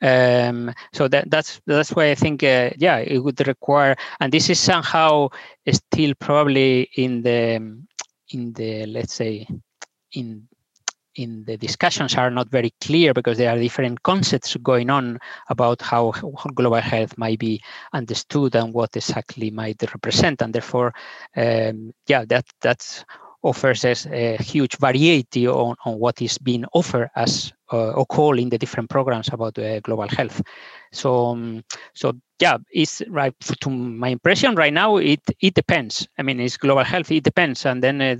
Um, 0.00 0.72
so 0.92 1.06
that 1.08 1.30
that's 1.30 1.60
that's 1.66 1.90
why 1.90 2.10
I 2.10 2.14
think 2.14 2.42
uh, 2.42 2.70
yeah 2.78 2.98
it 2.98 3.18
would 3.18 3.46
require, 3.46 3.96
and 4.18 4.32
this 4.32 4.48
is 4.48 4.58
somehow 4.58 5.28
still 5.70 6.14
probably 6.18 6.88
in 6.96 7.22
the 7.22 7.56
in 8.30 8.52
the 8.54 8.86
let's 8.86 9.14
say 9.14 9.46
in 10.14 10.48
in 11.16 11.44
the 11.44 11.56
discussions 11.56 12.16
are 12.16 12.30
not 12.30 12.48
very 12.50 12.72
clear 12.80 13.14
because 13.14 13.38
there 13.38 13.54
are 13.54 13.58
different 13.58 14.02
concepts 14.02 14.56
going 14.56 14.90
on 14.90 15.18
about 15.48 15.80
how 15.80 16.10
global 16.54 16.80
health 16.80 17.16
might 17.16 17.38
be 17.38 17.62
understood 17.92 18.54
and 18.56 18.74
what 18.74 18.96
exactly 18.96 19.50
might 19.50 19.80
represent. 19.82 20.42
And 20.42 20.52
therefore 20.52 20.92
um, 21.36 21.92
yeah 22.06 22.24
that 22.26 22.46
that's 22.60 23.04
offers 23.42 23.84
us 23.84 24.06
a 24.06 24.42
huge 24.42 24.78
variety 24.78 25.46
on, 25.46 25.76
on 25.84 25.98
what 25.98 26.22
is 26.22 26.38
being 26.38 26.64
offered 26.72 27.10
as 27.14 27.52
uh, 27.72 27.90
or 27.92 28.06
called 28.06 28.38
in 28.38 28.48
the 28.48 28.56
different 28.56 28.88
programs 28.88 29.28
about 29.28 29.58
uh, 29.58 29.80
global 29.80 30.08
health. 30.08 30.40
So 30.92 31.26
um, 31.26 31.62
so 31.92 32.14
yeah 32.40 32.56
it's 32.72 33.02
right 33.08 33.34
to 33.60 33.70
my 33.70 34.08
impression 34.08 34.54
right 34.54 34.72
now 34.72 34.96
it 34.96 35.20
it 35.40 35.54
depends. 35.54 36.08
I 36.18 36.22
mean 36.22 36.40
it's 36.40 36.56
global 36.56 36.84
health 36.84 37.10
it 37.12 37.22
depends. 37.22 37.66
And 37.66 37.82
then 37.82 38.00
uh, 38.00 38.16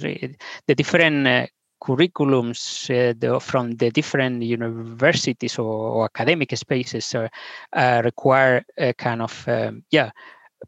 the 0.67 0.75
different 0.75 1.27
uh, 1.27 1.47
curriculums 1.85 2.89
uh, 2.91 3.15
the, 3.19 3.39
from 3.41 3.73
the 3.73 3.91
different 3.91 4.43
universities 4.43 5.59
or, 5.59 5.89
or 5.97 6.05
academic 6.05 6.57
spaces 6.57 7.15
uh, 7.15 7.29
uh, 7.75 8.01
require 8.05 8.65
a 8.79 8.93
kind 8.95 9.21
of 9.23 9.49
um, 9.49 9.85
yeah 9.91 10.11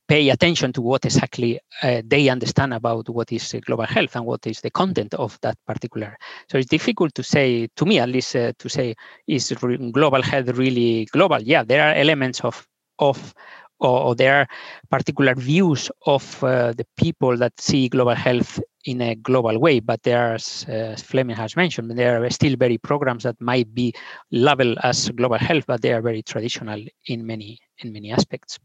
pay 0.08 0.28
attention 0.28 0.72
to 0.72 0.82
what 0.82 1.04
exactly 1.04 1.58
uh, 1.82 2.02
they 2.04 2.28
understand 2.28 2.74
about 2.74 3.08
what 3.08 3.32
is 3.32 3.54
global 3.64 3.86
health 3.86 4.14
and 4.14 4.26
what 4.26 4.46
is 4.46 4.60
the 4.60 4.70
content 4.70 5.14
of 5.14 5.38
that 5.40 5.56
particular. 5.66 6.18
So 6.50 6.58
it's 6.58 6.68
difficult 6.68 7.14
to 7.14 7.22
say, 7.22 7.68
to 7.76 7.86
me 7.86 7.98
at 7.98 8.08
least, 8.08 8.36
uh, 8.36 8.52
to 8.58 8.68
say 8.68 8.94
is 9.26 9.52
global 9.92 10.22
health 10.22 10.48
really 10.48 11.06
global? 11.06 11.40
Yeah, 11.40 11.64
there 11.64 11.82
are 11.82 11.94
elements 11.94 12.40
of 12.40 12.66
of 12.98 13.34
or, 13.78 14.00
or 14.00 14.14
there 14.14 14.40
are 14.40 14.48
particular 14.90 15.34
views 15.34 15.90
of 16.06 16.42
uh, 16.42 16.72
the 16.72 16.86
people 16.96 17.36
that 17.36 17.52
see 17.60 17.88
global 17.88 18.14
health 18.14 18.60
in 18.86 19.00
a 19.02 19.14
global 19.16 19.58
way. 19.58 19.80
But 19.80 20.02
there 20.02 20.30
are, 20.30 20.34
as 20.34 21.02
Flemming 21.02 21.36
has 21.36 21.56
mentioned, 21.56 21.90
there 21.90 22.24
are 22.24 22.30
still 22.30 22.56
very 22.56 22.78
programs 22.78 23.24
that 23.24 23.40
might 23.40 23.74
be 23.74 23.92
labeled 24.30 24.78
as 24.82 25.10
global 25.10 25.38
health, 25.38 25.64
but 25.66 25.82
they 25.82 25.92
are 25.92 26.00
very 26.00 26.22
traditional 26.22 26.82
in 27.06 27.26
many 27.26 27.58
in 27.78 27.92
many 27.92 28.10
aspects. 28.10 28.58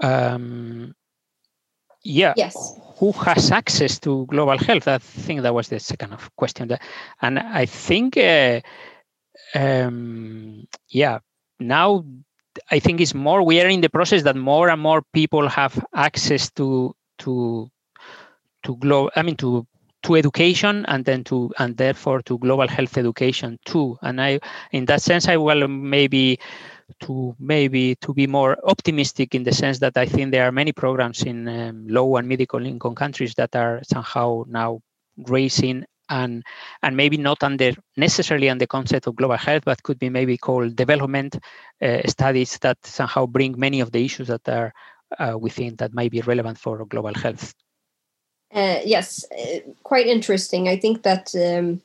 Um, 0.00 0.94
yeah. 2.02 2.34
Yes. 2.36 2.80
Who 2.98 3.12
has 3.12 3.50
access 3.50 3.98
to 4.00 4.26
global 4.26 4.56
health? 4.58 4.88
I 4.88 4.98
think 4.98 5.42
that 5.42 5.54
was 5.54 5.68
the 5.68 5.80
second 5.80 6.12
of 6.12 6.34
question. 6.36 6.76
And 7.20 7.38
I 7.38 7.66
think, 7.66 8.16
uh, 8.16 8.60
um, 9.54 10.66
yeah, 10.88 11.18
now 11.60 12.04
I 12.70 12.78
think 12.78 13.00
it's 13.00 13.14
more 13.14 13.42
we 13.42 13.60
are 13.60 13.68
in 13.68 13.80
the 13.80 13.90
process 13.90 14.22
that 14.22 14.36
more 14.36 14.68
and 14.68 14.80
more 14.80 15.02
people 15.12 15.48
have 15.48 15.84
access 15.94 16.50
to 16.52 16.94
to 17.18 17.70
to 18.64 18.76
global 18.76 19.10
I 19.16 19.22
mean 19.22 19.36
to 19.36 19.66
to 20.04 20.14
education 20.14 20.86
and 20.86 21.04
then 21.04 21.24
to 21.24 21.52
and 21.58 21.76
therefore 21.76 22.22
to 22.22 22.38
global 22.38 22.68
health 22.68 22.96
education 22.96 23.58
too. 23.64 23.96
And 24.02 24.20
I 24.20 24.40
in 24.72 24.84
that 24.86 25.02
sense 25.02 25.28
I 25.28 25.36
will 25.36 25.66
maybe 25.68 26.38
to 27.00 27.34
maybe 27.38 27.96
to 27.96 28.14
be 28.14 28.26
more 28.26 28.56
optimistic 28.64 29.34
in 29.34 29.44
the 29.44 29.52
sense 29.52 29.78
that 29.80 29.96
I 29.96 30.06
think 30.06 30.30
there 30.30 30.46
are 30.46 30.52
many 30.52 30.72
programs 30.72 31.22
in 31.22 31.48
um, 31.48 31.86
low 31.88 32.16
and 32.16 32.28
middle 32.28 32.64
income 32.64 32.94
countries 32.94 33.34
that 33.34 33.54
are 33.54 33.80
somehow 33.84 34.44
now 34.46 34.80
raising 35.26 35.84
and 36.08 36.42
and 36.82 36.96
maybe 36.96 37.16
not 37.16 37.42
under 37.42 37.72
necessarily 37.96 38.48
on 38.48 38.58
the 38.58 38.66
concept 38.66 39.06
of 39.06 39.16
global 39.16 39.36
health, 39.36 39.64
but 39.64 39.82
could 39.82 39.98
be 39.98 40.08
maybe 40.08 40.38
called 40.38 40.76
development 40.76 41.38
uh, 41.82 42.00
studies 42.06 42.58
that 42.58 42.78
somehow 42.84 43.26
bring 43.26 43.58
many 43.58 43.80
of 43.80 43.92
the 43.92 44.04
issues 44.04 44.28
that 44.28 44.48
are 44.48 44.72
uh, 45.18 45.36
within 45.38 45.76
that 45.76 45.92
might 45.92 46.10
be 46.10 46.20
relevant 46.22 46.58
for 46.58 46.84
global 46.86 47.14
health. 47.14 47.54
Uh, 48.52 48.80
yes, 48.84 49.24
uh, 49.32 49.58
quite 49.82 50.06
interesting. 50.06 50.68
I 50.68 50.76
think 50.76 51.02
that. 51.02 51.34
Um, 51.34 51.82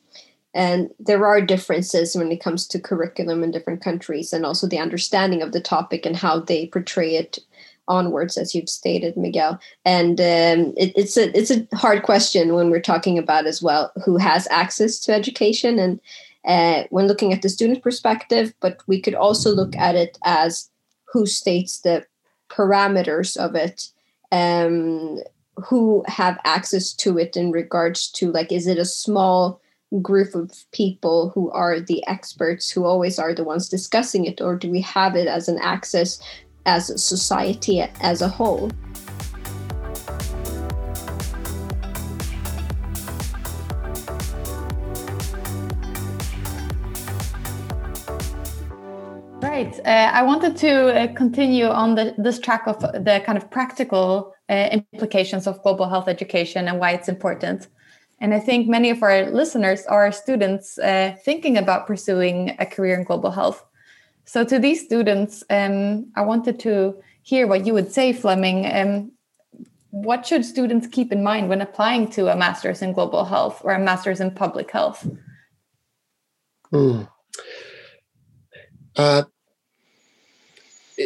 and 0.55 0.91
there 0.99 1.25
are 1.25 1.41
differences 1.41 2.15
when 2.15 2.31
it 2.31 2.39
comes 2.39 2.67
to 2.67 2.79
curriculum 2.79 3.43
in 3.43 3.49
different 3.49 3.81
countries 3.81 4.31
and 4.31 4.45
also 4.45 4.67
the 4.67 4.77
understanding 4.77 5.41
of 5.41 5.51
the 5.51 5.59
topic 5.59 6.05
and 6.05 6.15
how 6.15 6.41
they 6.41 6.67
portray 6.67 7.15
it 7.15 7.39
onwards, 7.87 8.37
as 8.37 8.53
you've 8.53 8.69
stated, 8.69 9.17
Miguel. 9.17 9.59
And 9.83 10.19
um, 10.19 10.73
it, 10.77 10.93
it's 10.95 11.17
a 11.17 11.35
it's 11.37 11.51
a 11.51 11.67
hard 11.75 12.03
question 12.03 12.53
when 12.53 12.69
we're 12.69 12.81
talking 12.81 13.17
about 13.17 13.45
as 13.45 13.61
well 13.61 13.91
who 14.05 14.17
has 14.17 14.47
access 14.49 14.99
to 14.99 15.13
education 15.13 15.79
and 15.79 15.99
uh, 16.45 16.83
when 16.89 17.07
looking 17.07 17.33
at 17.33 17.41
the 17.41 17.49
student 17.49 17.81
perspective. 17.81 18.53
But 18.59 18.77
we 18.87 19.01
could 19.01 19.15
also 19.15 19.49
look 19.51 19.75
at 19.75 19.95
it 19.95 20.17
as 20.23 20.69
who 21.11 21.25
states 21.25 21.81
the 21.81 22.05
parameters 22.49 23.37
of 23.37 23.55
it. 23.55 23.89
Um, 24.31 25.19
who 25.55 26.03
have 26.07 26.39
access 26.45 26.93
to 26.93 27.17
it 27.17 27.37
in 27.37 27.51
regards 27.51 28.09
to 28.09 28.31
like 28.31 28.51
is 28.51 28.67
it 28.67 28.77
a 28.77 28.85
small 28.85 29.61
group 30.01 30.33
of 30.33 30.51
people 30.71 31.31
who 31.35 31.51
are 31.51 31.79
the 31.79 32.05
experts 32.07 32.71
who 32.71 32.83
always 32.83 33.19
are 33.19 33.33
the 33.33 33.43
ones 33.43 33.69
discussing 33.69 34.25
it 34.25 34.41
or 34.41 34.55
do 34.55 34.71
we 34.71 34.81
have 34.81 35.15
it 35.15 35.27
as 35.27 35.47
an 35.47 35.59
access 35.59 36.19
as 36.65 36.89
a 36.89 36.97
society 36.97 37.81
as 38.01 38.21
a 38.21 38.27
whole. 38.27 38.71
Right. 49.53 49.79
Uh, 49.85 50.09
I 50.11 50.23
wanted 50.23 50.57
to 50.57 50.71
uh, 50.71 51.13
continue 51.13 51.65
on 51.67 51.93
the, 51.93 52.15
this 52.17 52.39
track 52.39 52.63
of 52.65 52.79
the 52.79 53.21
kind 53.23 53.37
of 53.37 53.51
practical 53.51 54.33
uh, 54.49 54.69
implications 54.71 55.45
of 55.45 55.61
global 55.61 55.87
health 55.87 56.07
education 56.07 56.67
and 56.67 56.79
why 56.79 56.93
it's 56.93 57.07
important. 57.07 57.67
And 58.19 58.33
I 58.33 58.39
think 58.39 58.67
many 58.67 58.89
of 58.89 59.03
our 59.03 59.29
listeners 59.29 59.85
are 59.85 60.11
students 60.11 60.79
uh, 60.79 61.15
thinking 61.23 61.55
about 61.55 61.85
pursuing 61.85 62.55
a 62.57 62.65
career 62.65 62.97
in 62.97 63.03
global 63.03 63.29
health. 63.29 63.63
So, 64.25 64.43
to 64.43 64.57
these 64.57 64.83
students, 64.83 65.43
um, 65.51 66.11
I 66.15 66.21
wanted 66.21 66.59
to 66.61 66.95
hear 67.21 67.45
what 67.45 67.67
you 67.67 67.75
would 67.75 67.91
say, 67.91 68.11
Flemming. 68.11 68.65
Um, 68.75 69.11
what 69.91 70.25
should 70.25 70.45
students 70.45 70.87
keep 70.87 71.11
in 71.11 71.21
mind 71.21 71.49
when 71.49 71.61
applying 71.61 72.09
to 72.13 72.33
a 72.33 72.35
master's 72.35 72.81
in 72.81 72.91
global 72.93 73.23
health 73.23 73.61
or 73.63 73.73
a 73.73 73.79
master's 73.79 74.19
in 74.19 74.31
public 74.31 74.71
health? 74.71 75.07
Hmm. 76.71 77.03
Uh, 78.95 79.23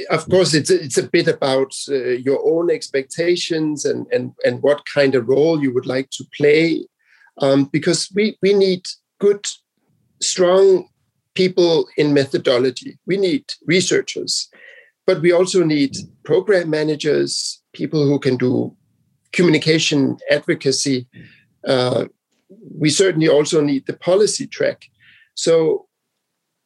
of 0.09 0.27
course, 0.29 0.53
it's 0.53 0.69
a, 0.69 0.83
it's 0.83 0.97
a 0.97 1.07
bit 1.07 1.27
about 1.27 1.73
uh, 1.89 1.95
your 1.95 2.39
own 2.45 2.69
expectations 2.69 3.85
and, 3.85 4.07
and, 4.11 4.33
and 4.45 4.61
what 4.61 4.81
kind 4.93 5.15
of 5.15 5.27
role 5.27 5.61
you 5.61 5.73
would 5.73 5.85
like 5.85 6.09
to 6.11 6.25
play, 6.35 6.87
um, 7.41 7.65
because 7.65 8.09
we, 8.13 8.37
we 8.41 8.53
need 8.53 8.85
good, 9.19 9.45
strong 10.21 10.89
people 11.35 11.87
in 11.97 12.13
methodology. 12.13 12.97
We 13.05 13.17
need 13.17 13.45
researchers, 13.65 14.49
but 15.05 15.21
we 15.21 15.31
also 15.31 15.63
need 15.63 15.95
program 16.23 16.69
managers, 16.69 17.61
people 17.73 18.05
who 18.05 18.19
can 18.19 18.37
do 18.37 18.75
communication 19.31 20.17
advocacy. 20.31 21.07
Uh, 21.67 22.05
we 22.77 22.89
certainly 22.89 23.29
also 23.29 23.61
need 23.61 23.85
the 23.85 23.93
policy 23.93 24.47
track. 24.47 24.85
So, 25.35 25.87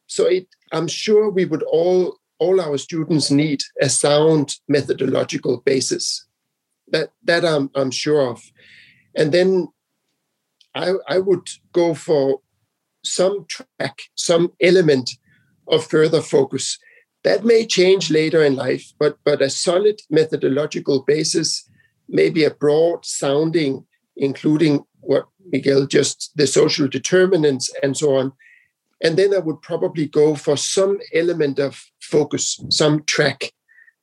so 0.06 0.26
it, 0.26 0.46
I'm 0.72 0.88
sure 0.88 1.28
we 1.30 1.44
would 1.44 1.62
all 1.64 2.18
all 2.42 2.60
our 2.60 2.78
students 2.78 3.30
need 3.30 3.60
a 3.80 3.88
sound 3.88 4.46
methodological 4.68 5.62
basis. 5.64 6.26
That 6.92 7.08
that 7.28 7.44
I'm 7.44 7.70
I'm 7.74 7.90
sure 7.90 8.22
of. 8.32 8.40
And 9.18 9.32
then 9.32 9.68
I 10.74 10.88
I 11.14 11.18
would 11.18 11.46
go 11.72 11.94
for 11.94 12.40
some 13.04 13.46
track, 13.54 13.96
some 14.14 14.52
element 14.60 15.08
of 15.68 15.86
further 15.86 16.22
focus. 16.22 16.78
That 17.24 17.44
may 17.44 17.66
change 17.66 18.10
later 18.10 18.42
in 18.44 18.56
life, 18.56 18.84
but 18.98 19.14
but 19.24 19.42
a 19.42 19.50
solid 19.50 19.96
methodological 20.10 21.04
basis, 21.14 21.68
maybe 22.08 22.44
a 22.44 22.56
broad 22.64 23.04
sounding, 23.04 23.86
including 24.16 24.84
what 25.00 25.26
Miguel 25.52 25.86
just 25.86 26.32
the 26.36 26.46
social 26.46 26.88
determinants 26.88 27.66
and 27.82 27.96
so 27.96 28.16
on. 28.16 28.32
And 29.02 29.16
then 29.16 29.34
I 29.34 29.38
would 29.38 29.60
probably 29.62 30.06
go 30.06 30.34
for 30.34 30.56
some 30.56 30.98
element 31.12 31.58
of 31.58 31.84
focus, 32.00 32.62
some 32.70 33.02
track 33.04 33.52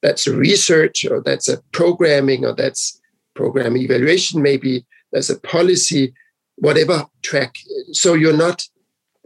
that's 0.02 0.28
research 0.28 1.06
or 1.06 1.22
that's 1.22 1.48
a 1.48 1.62
programming 1.72 2.46
or 2.46 2.54
that's 2.54 3.00
program 3.34 3.78
evaluation, 3.78 4.42
maybe 4.42 4.86
there's 5.12 5.30
a 5.30 5.40
policy, 5.40 6.14
whatever 6.56 7.06
track. 7.22 7.56
So 7.94 8.14
you're 8.14 8.36
not 8.36 8.68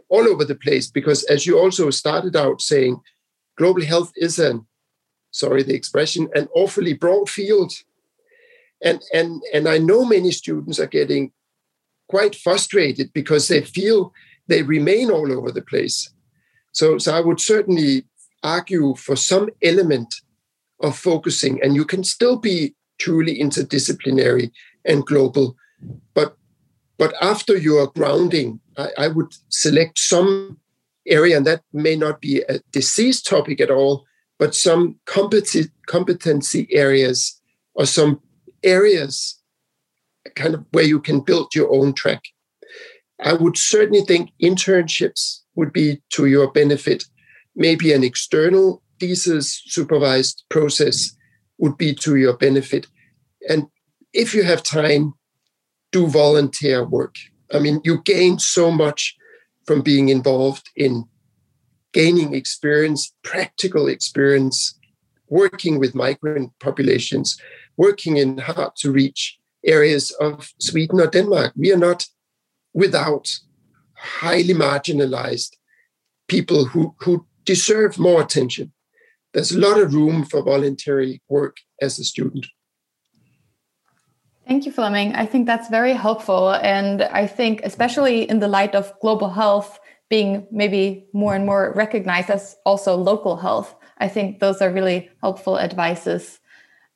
all 0.09 0.27
over 0.27 0.45
the 0.45 0.55
place 0.55 0.89
because 0.89 1.23
as 1.23 1.45
you 1.47 1.59
also 1.59 1.89
started 1.89 2.35
out 2.35 2.61
saying, 2.61 3.01
global 3.57 3.83
health 3.83 4.11
is 4.15 4.37
an, 4.39 4.67
sorry 5.31 5.63
the 5.63 5.73
expression, 5.73 6.29
an 6.35 6.47
awfully 6.53 6.93
broad 6.93 7.29
field. 7.29 7.73
And, 8.83 9.01
and, 9.13 9.41
and 9.53 9.67
I 9.67 9.77
know 9.79 10.05
many 10.05 10.31
students 10.31 10.79
are 10.79 10.87
getting 10.87 11.31
quite 12.07 12.35
frustrated 12.35 13.11
because 13.13 13.47
they 13.47 13.61
feel 13.61 14.13
they 14.47 14.63
remain 14.63 15.09
all 15.09 15.31
over 15.31 15.51
the 15.51 15.61
place. 15.61 16.09
So, 16.71 16.97
so 16.97 17.15
I 17.15 17.21
would 17.21 17.39
certainly 17.39 18.05
argue 18.41 18.95
for 18.95 19.15
some 19.15 19.49
element 19.61 20.13
of 20.81 20.97
focusing, 20.97 21.61
and 21.63 21.75
you 21.75 21.85
can 21.85 22.03
still 22.03 22.37
be 22.37 22.75
truly 22.99 23.39
interdisciplinary 23.39 24.51
and 24.85 25.05
global. 25.05 25.55
But 26.13 26.37
but 26.97 27.13
after 27.21 27.57
your 27.57 27.87
grounding, 27.87 28.59
I, 28.77 28.89
I 28.97 29.07
would 29.07 29.33
select 29.49 29.97
some 29.97 30.59
area, 31.07 31.37
and 31.37 31.45
that 31.45 31.63
may 31.73 31.95
not 31.95 32.21
be 32.21 32.43
a 32.47 32.59
disease 32.71 33.21
topic 33.21 33.59
at 33.61 33.71
all, 33.71 34.05
but 34.39 34.55
some 34.55 34.99
competency 35.05 35.69
competency 35.87 36.67
areas 36.71 37.39
or 37.75 37.85
some 37.85 38.19
areas 38.63 39.39
kind 40.35 40.53
of 40.53 40.65
where 40.71 40.85
you 40.85 40.99
can 40.99 41.19
build 41.19 41.53
your 41.53 41.73
own 41.73 41.93
track. 41.93 42.23
I 43.23 43.33
would 43.33 43.57
certainly 43.57 44.01
think 44.01 44.31
internships 44.41 45.39
would 45.55 45.71
be 45.71 46.01
to 46.09 46.25
your 46.25 46.51
benefit. 46.51 47.05
Maybe 47.55 47.93
an 47.93 48.03
external 48.03 48.83
thesis 48.99 49.61
supervised 49.65 50.43
process 50.49 51.15
would 51.57 51.77
be 51.77 51.95
to 51.95 52.15
your 52.15 52.35
benefit. 52.35 52.87
And 53.47 53.67
if 54.13 54.33
you 54.33 54.43
have 54.43 54.61
time, 54.61 55.13
do 55.91 56.07
volunteer 56.07 56.83
work. 56.83 57.15
I 57.53 57.59
mean, 57.59 57.81
you 57.83 58.01
gain 58.01 58.39
so 58.39 58.71
much 58.71 59.15
from 59.65 59.81
being 59.81 60.09
involved 60.09 60.69
in 60.75 61.05
gaining 61.93 62.33
experience, 62.33 63.13
practical 63.23 63.87
experience, 63.87 64.77
working 65.29 65.79
with 65.79 65.95
migrant 65.95 66.51
populations, 66.59 67.39
working 67.77 68.17
in 68.17 68.39
hard 68.39 68.75
to 68.77 68.91
reach 68.91 69.39
areas 69.65 70.11
of 70.19 70.51
Sweden 70.59 70.99
or 70.99 71.07
Denmark. 71.07 71.53
We 71.55 71.71
are 71.71 71.77
not 71.77 72.05
without 72.73 73.39
highly 73.95 74.53
marginalized 74.53 75.55
people 76.27 76.65
who, 76.65 76.95
who 76.99 77.25
deserve 77.45 77.99
more 77.99 78.21
attention. 78.21 78.71
There's 79.33 79.51
a 79.51 79.59
lot 79.59 79.79
of 79.79 79.93
room 79.93 80.25
for 80.25 80.43
voluntary 80.43 81.21
work 81.27 81.57
as 81.81 81.99
a 81.99 82.03
student. 82.03 82.45
Thank 84.47 84.65
you, 84.65 84.71
Flemming. 84.71 85.15
I 85.15 85.25
think 85.25 85.47
that's 85.47 85.69
very 85.69 85.93
helpful. 85.93 86.53
And 86.53 87.03
I 87.03 87.27
think, 87.27 87.61
especially 87.63 88.29
in 88.29 88.39
the 88.39 88.47
light 88.47 88.75
of 88.75 88.93
global 88.99 89.29
health 89.29 89.79
being 90.09 90.45
maybe 90.51 91.07
more 91.13 91.33
and 91.33 91.45
more 91.45 91.73
recognized 91.75 92.29
as 92.29 92.55
also 92.65 92.95
local 92.95 93.37
health, 93.37 93.73
I 93.99 94.09
think 94.09 94.39
those 94.39 94.61
are 94.61 94.69
really 94.69 95.09
helpful 95.21 95.57
advices. 95.57 96.39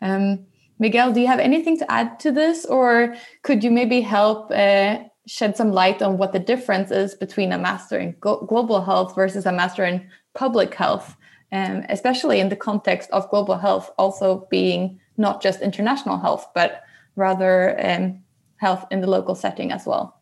Um, 0.01 0.45
Miguel, 0.77 1.13
do 1.13 1.21
you 1.21 1.27
have 1.27 1.39
anything 1.39 1.77
to 1.79 1.91
add 1.91 2.19
to 2.19 2.31
this, 2.31 2.65
or 2.65 3.15
could 3.43 3.63
you 3.63 3.71
maybe 3.71 4.01
help 4.01 4.51
uh, 4.51 4.99
shed 5.27 5.57
some 5.57 5.71
light 5.71 6.01
on 6.01 6.17
what 6.17 6.33
the 6.33 6.39
difference 6.39 6.89
is 6.89 7.13
between 7.13 7.51
a 7.51 7.57
master 7.57 7.99
in 7.99 8.15
global 8.21 8.83
health 8.83 9.13
versus 9.13 9.45
a 9.45 9.51
master 9.51 9.83
in 9.83 10.07
public 10.33 10.73
health, 10.73 11.15
um, 11.51 11.83
especially 11.89 12.39
in 12.39 12.49
the 12.49 12.55
context 12.55 13.09
of 13.11 13.29
global 13.29 13.57
health 13.57 13.91
also 13.97 14.47
being 14.49 14.99
not 15.17 15.41
just 15.41 15.61
international 15.61 16.17
health, 16.17 16.47
but 16.55 16.83
rather 17.15 17.77
um, 17.85 18.23
health 18.57 18.85
in 18.89 19.01
the 19.01 19.07
local 19.07 19.35
setting 19.35 19.71
as 19.71 19.85
well. 19.85 20.21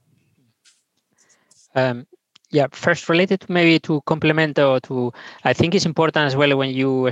Um, 1.76 2.08
yeah, 2.52 2.68
first 2.72 3.10
related 3.10 3.42
to 3.42 3.52
maybe 3.52 3.80
to 3.80 4.02
complement 4.06 4.58
or 4.58 4.80
to, 4.82 5.12
I 5.44 5.54
think 5.54 5.76
it's 5.76 5.86
important 5.86 6.26
as 6.26 6.36
well 6.36 6.58
when 6.58 6.70
you 6.70 7.12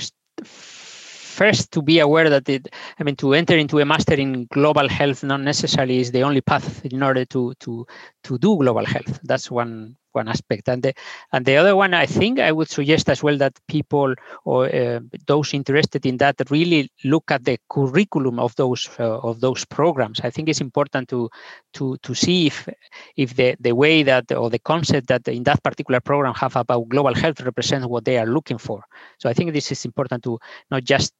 first 1.41 1.71
to 1.75 1.81
be 1.81 1.99
aware 1.99 2.29
that 2.29 2.47
it 2.55 2.63
i 2.99 3.03
mean 3.03 3.15
to 3.23 3.33
enter 3.33 3.57
into 3.63 3.79
a 3.79 3.85
master 3.93 4.17
in 4.25 4.45
global 4.57 4.87
health 4.99 5.23
not 5.23 5.41
necessarily 5.41 5.97
is 6.03 6.11
the 6.11 6.23
only 6.23 6.41
path 6.41 6.85
in 6.85 7.01
order 7.03 7.25
to 7.25 7.53
to 7.59 7.85
to 8.23 8.37
do 8.37 8.57
global 8.57 8.85
health. 8.85 9.19
That's 9.23 9.51
one 9.51 9.97
one 10.13 10.27
aspect. 10.27 10.69
And 10.69 10.83
the 10.83 10.93
and 11.31 11.45
the 11.45 11.57
other 11.57 11.75
one 11.75 11.93
i 11.95 12.05
think 12.05 12.39
i 12.39 12.51
would 12.51 12.69
suggest 12.69 13.09
as 13.09 13.23
well 13.23 13.37
that 13.37 13.59
people 13.67 14.13
or 14.45 14.73
uh, 14.73 14.99
those 15.25 15.53
interested 15.53 16.05
in 16.05 16.17
that 16.17 16.35
really 16.51 16.91
look 17.03 17.31
at 17.31 17.43
the 17.43 17.57
curriculum 17.69 18.39
of 18.39 18.55
those 18.55 18.89
uh, 18.99 19.19
of 19.19 19.39
those 19.41 19.65
programs. 19.65 20.19
I 20.23 20.29
think 20.29 20.49
it's 20.49 20.61
important 20.61 21.09
to 21.09 21.29
to 21.73 21.97
to 22.03 22.13
see 22.13 22.47
if 22.47 22.69
if 23.17 23.35
the 23.35 23.55
the 23.59 23.73
way 23.73 24.03
that 24.03 24.31
or 24.31 24.49
the 24.49 24.59
concept 24.59 25.07
that 25.07 25.27
in 25.27 25.43
that 25.43 25.63
particular 25.63 25.99
program 25.99 26.33
have 26.35 26.55
about 26.55 26.89
global 26.89 27.15
health 27.15 27.41
represents 27.41 27.87
what 27.87 28.05
they 28.05 28.17
are 28.17 28.27
looking 28.27 28.59
for. 28.59 28.83
So 29.17 29.29
i 29.29 29.33
think 29.33 29.53
this 29.53 29.71
is 29.71 29.85
important 29.85 30.23
to 30.23 30.39
not 30.69 30.83
just 30.83 31.13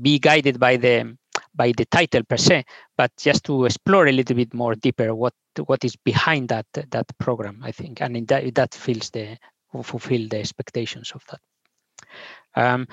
be 0.00 0.18
guided 0.18 0.58
by 0.58 0.76
the 0.76 1.16
by 1.54 1.72
the 1.72 1.86
title 1.86 2.22
per 2.24 2.36
se, 2.36 2.64
but 2.96 3.10
just 3.16 3.44
to 3.44 3.64
explore 3.64 4.06
a 4.06 4.12
little 4.12 4.36
bit 4.36 4.52
more 4.52 4.74
deeper 4.74 5.14
what 5.14 5.34
what 5.66 5.84
is 5.84 5.96
behind 5.96 6.48
that 6.48 6.66
that 6.72 7.06
program. 7.18 7.60
I 7.62 7.72
think, 7.72 8.00
and 8.00 8.28
that 8.28 8.54
that 8.54 8.74
fills 8.74 9.10
the 9.10 9.38
fulfill 9.82 10.28
the 10.28 10.38
expectations 10.38 11.12
of 11.14 11.22
that. 11.30 11.40
Um, 12.54 12.86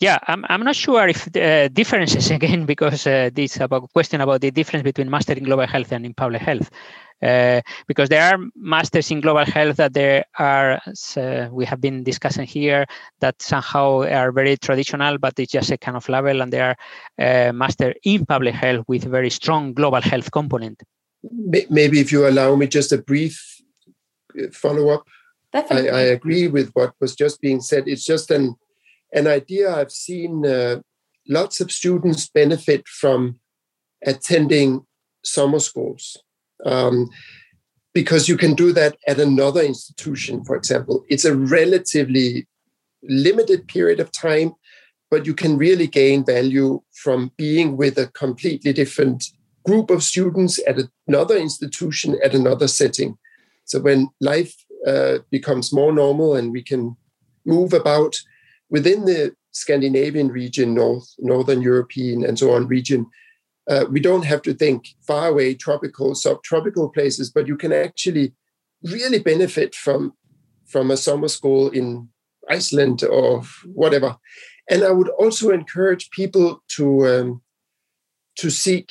yeah, 0.00 0.18
I'm, 0.26 0.44
I'm 0.48 0.64
not 0.64 0.76
sure 0.76 1.06
if 1.08 1.24
the 1.32 1.42
uh, 1.42 1.68
differences 1.68 2.30
again 2.38 2.66
because 2.66 3.06
uh, 3.06 3.30
this 3.32 3.58
about 3.60 3.92
question 3.92 4.20
about 4.20 4.40
the 4.40 4.50
difference 4.50 4.82
between 4.82 5.10
mastering 5.10 5.44
global 5.44 5.66
health 5.66 5.92
and 5.92 6.04
in 6.04 6.14
public 6.14 6.42
health. 6.42 6.70
Uh, 7.22 7.62
because 7.86 8.08
there 8.08 8.22
are 8.22 8.38
masters 8.56 9.10
in 9.10 9.20
global 9.20 9.44
health 9.46 9.76
that 9.76 9.94
there 9.94 10.24
are 10.38 10.80
uh, 11.16 11.48
we 11.50 11.64
have 11.64 11.80
been 11.80 12.02
discussing 12.02 12.46
here 12.46 12.84
that 13.20 13.40
somehow 13.40 14.02
are 14.02 14.30
very 14.32 14.56
traditional 14.56 15.16
but 15.16 15.32
it's 15.38 15.52
just 15.52 15.70
a 15.70 15.78
kind 15.78 15.96
of 15.96 16.06
level 16.08 16.42
and 16.42 16.52
there 16.52 16.76
are 17.18 17.48
uh, 17.48 17.52
master 17.52 17.94
in 18.02 18.26
public 18.26 18.54
health 18.54 18.84
with 18.88 19.04
very 19.04 19.30
strong 19.30 19.72
global 19.72 20.02
health 20.02 20.30
component 20.32 20.82
maybe 21.70 22.00
if 22.00 22.10
you 22.12 22.26
allow 22.26 22.54
me 22.56 22.66
just 22.66 22.92
a 22.92 22.98
brief 22.98 23.62
uh, 24.38 24.48
follow-up 24.52 25.06
Definitely. 25.52 25.90
I, 25.90 25.98
I 25.98 26.00
agree 26.00 26.48
with 26.48 26.72
what 26.72 26.94
was 27.00 27.14
just 27.14 27.40
being 27.40 27.60
said 27.60 27.84
it's 27.86 28.04
just 28.04 28.32
an 28.32 28.56
an 29.14 29.26
idea 29.26 29.74
i've 29.74 29.92
seen 29.92 30.44
uh, 30.46 30.80
lots 31.28 31.60
of 31.60 31.72
students 31.72 32.28
benefit 32.28 32.86
from 32.86 33.38
attending 34.06 34.84
summer 35.24 35.58
schools 35.58 36.18
um, 36.64 37.08
because 37.94 38.28
you 38.28 38.36
can 38.36 38.54
do 38.54 38.72
that 38.72 38.96
at 39.06 39.20
another 39.20 39.62
institution, 39.62 40.44
for 40.44 40.56
example. 40.56 41.04
It's 41.08 41.24
a 41.24 41.36
relatively 41.36 42.46
limited 43.02 43.68
period 43.68 44.00
of 44.00 44.10
time, 44.10 44.54
but 45.10 45.26
you 45.26 45.34
can 45.34 45.56
really 45.56 45.86
gain 45.86 46.24
value 46.24 46.82
from 46.92 47.30
being 47.36 47.76
with 47.76 47.96
a 47.98 48.08
completely 48.08 48.72
different 48.72 49.24
group 49.64 49.90
of 49.90 50.02
students 50.02 50.60
at 50.66 50.76
another 51.06 51.36
institution 51.36 52.18
at 52.22 52.34
another 52.34 52.68
setting. 52.68 53.16
So 53.64 53.80
when 53.80 54.08
life 54.20 54.54
uh, 54.86 55.18
becomes 55.30 55.72
more 55.72 55.92
normal 55.92 56.34
and 56.34 56.52
we 56.52 56.62
can 56.62 56.96
move 57.46 57.72
about 57.72 58.16
within 58.74 59.04
the 59.04 59.32
Scandinavian 59.52 60.28
region, 60.40 60.74
North, 60.74 61.08
Northern 61.20 61.62
European, 61.62 62.24
and 62.24 62.36
so 62.36 62.50
on 62.54 62.66
region, 62.66 63.06
uh, 63.70 63.84
we 63.88 64.00
don't 64.00 64.24
have 64.24 64.42
to 64.42 64.52
think 64.52 64.80
far 65.06 65.28
away 65.28 65.54
tropical, 65.54 66.16
subtropical 66.16 66.88
places, 66.88 67.30
but 67.30 67.46
you 67.46 67.56
can 67.56 67.72
actually 67.72 68.34
really 68.82 69.20
benefit 69.20 69.76
from 69.84 70.12
from 70.72 70.90
a 70.90 70.96
summer 70.96 71.28
school 71.28 71.70
in 71.70 72.08
Iceland 72.50 73.04
or 73.04 73.42
whatever. 73.82 74.16
And 74.70 74.82
I 74.82 74.90
would 74.90 75.10
also 75.22 75.50
encourage 75.50 76.10
people 76.10 76.48
to 76.76 76.86
um, 77.12 77.42
to 78.40 78.50
seek. 78.50 78.88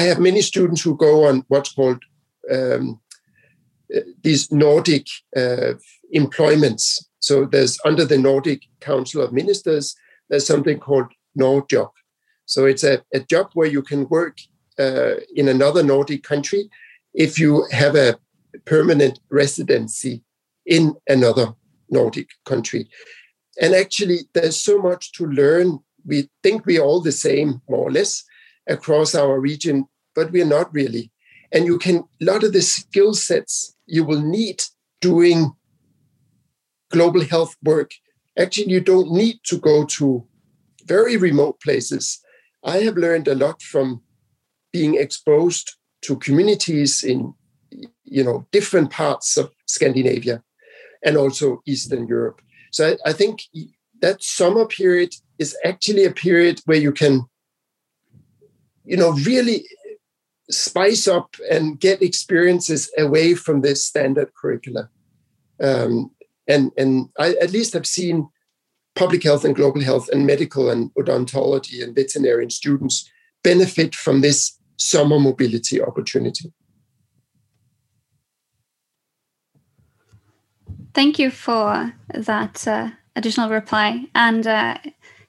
I 0.00 0.02
have 0.10 0.28
many 0.28 0.42
students 0.42 0.82
who 0.82 0.94
go 1.06 1.24
on 1.28 1.44
what's 1.48 1.72
called 1.72 2.02
um, 2.52 3.00
these 4.22 4.52
Nordic 4.52 5.06
uh, 5.34 5.72
employments. 6.10 7.08
So 7.24 7.46
there's 7.46 7.78
under 7.86 8.04
the 8.04 8.18
Nordic 8.18 8.60
Council 8.80 9.22
of 9.22 9.32
Ministers, 9.32 9.96
there's 10.28 10.46
something 10.46 10.78
called 10.78 11.06
Nordjob. 11.38 11.90
So 12.44 12.66
it's 12.66 12.84
a, 12.84 13.02
a 13.14 13.20
job 13.20 13.46
where 13.54 13.66
you 13.66 13.80
can 13.80 14.06
work 14.08 14.36
uh, 14.78 15.14
in 15.34 15.48
another 15.48 15.82
Nordic 15.82 16.22
country 16.22 16.68
if 17.14 17.38
you 17.38 17.66
have 17.70 17.96
a 17.96 18.18
permanent 18.66 19.20
residency 19.30 20.22
in 20.66 20.96
another 21.08 21.54
Nordic 21.88 22.28
country. 22.44 22.90
And 23.58 23.74
actually, 23.74 24.28
there's 24.34 24.60
so 24.60 24.78
much 24.78 25.12
to 25.12 25.24
learn. 25.24 25.78
We 26.04 26.28
think 26.42 26.66
we're 26.66 26.82
all 26.82 27.00
the 27.00 27.12
same, 27.12 27.62
more 27.70 27.88
or 27.88 27.90
less, 27.90 28.22
across 28.68 29.14
our 29.14 29.40
region, 29.40 29.86
but 30.14 30.30
we're 30.30 30.44
not 30.58 30.74
really. 30.74 31.10
And 31.52 31.64
you 31.64 31.78
can, 31.78 32.04
a 32.20 32.24
lot 32.24 32.44
of 32.44 32.52
the 32.52 32.60
skill 32.60 33.14
sets 33.14 33.74
you 33.86 34.04
will 34.04 34.20
need 34.20 34.62
doing 35.00 35.52
global 36.94 37.24
health 37.24 37.54
work, 37.62 37.90
actually, 38.38 38.70
you 38.70 38.80
don't 38.80 39.10
need 39.12 39.36
to 39.44 39.58
go 39.58 39.84
to 39.98 40.26
very 40.84 41.16
remote 41.16 41.60
places. 41.60 42.20
I 42.62 42.78
have 42.86 42.96
learned 42.96 43.28
a 43.28 43.34
lot 43.34 43.62
from 43.62 44.02
being 44.72 44.94
exposed 44.94 45.76
to 46.02 46.16
communities 46.16 47.02
in 47.02 47.34
you 48.04 48.24
know 48.24 48.46
different 48.52 48.90
parts 48.90 49.36
of 49.36 49.50
Scandinavia 49.66 50.42
and 51.04 51.16
also 51.16 51.62
Eastern 51.66 52.06
Europe. 52.06 52.40
So 52.70 52.80
I, 52.90 53.10
I 53.10 53.12
think 53.12 53.42
that 54.00 54.22
summer 54.22 54.66
period 54.66 55.10
is 55.38 55.56
actually 55.64 56.04
a 56.04 56.18
period 56.26 56.60
where 56.66 56.82
you 56.86 56.92
can 56.92 57.22
you 58.84 58.96
know 58.96 59.12
really 59.30 59.64
spice 60.50 61.08
up 61.08 61.36
and 61.50 61.80
get 61.80 62.02
experiences 62.02 62.90
away 62.98 63.34
from 63.34 63.60
this 63.60 63.84
standard 63.84 64.30
curricula. 64.34 64.90
Um, 65.60 66.10
and 66.46 66.70
and 66.76 67.08
I 67.18 67.34
at 67.40 67.52
least 67.52 67.72
have 67.72 67.86
seen 67.86 68.28
public 68.94 69.22
health 69.24 69.44
and 69.44 69.56
global 69.56 69.80
health 69.80 70.08
and 70.10 70.26
medical 70.26 70.70
and 70.70 70.92
odontology 70.94 71.82
and 71.82 71.94
veterinarian 71.94 72.50
students 72.50 73.10
benefit 73.42 73.94
from 73.94 74.20
this 74.20 74.58
summer 74.76 75.18
mobility 75.18 75.82
opportunity. 75.82 76.52
Thank 80.94 81.18
you 81.18 81.30
for 81.30 81.92
that 82.14 82.66
uh, 82.68 82.90
additional 83.16 83.50
reply. 83.50 84.06
And 84.14 84.46
uh, 84.46 84.78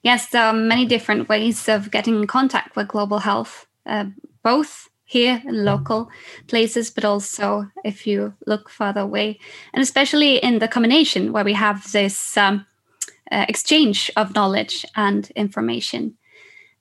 yes, 0.02 0.28
there 0.28 0.44
are 0.44 0.52
many 0.52 0.86
different 0.86 1.28
ways 1.28 1.68
of 1.68 1.90
getting 1.90 2.16
in 2.16 2.26
contact 2.28 2.76
with 2.76 2.88
global 2.88 3.18
health, 3.18 3.66
uh, 3.84 4.06
both 4.44 4.88
here 5.06 5.40
in 5.46 5.64
local 5.64 6.10
places, 6.48 6.90
but 6.90 7.04
also 7.04 7.70
if 7.84 8.06
you 8.06 8.34
look 8.46 8.68
further 8.68 9.00
away, 9.00 9.38
and 9.72 9.82
especially 9.82 10.36
in 10.38 10.58
the 10.58 10.68
combination 10.68 11.32
where 11.32 11.44
we 11.44 11.54
have 11.54 11.90
this 11.92 12.36
um, 12.36 12.66
uh, 13.30 13.46
exchange 13.48 14.10
of 14.16 14.34
knowledge 14.34 14.84
and 14.96 15.30
information. 15.36 16.16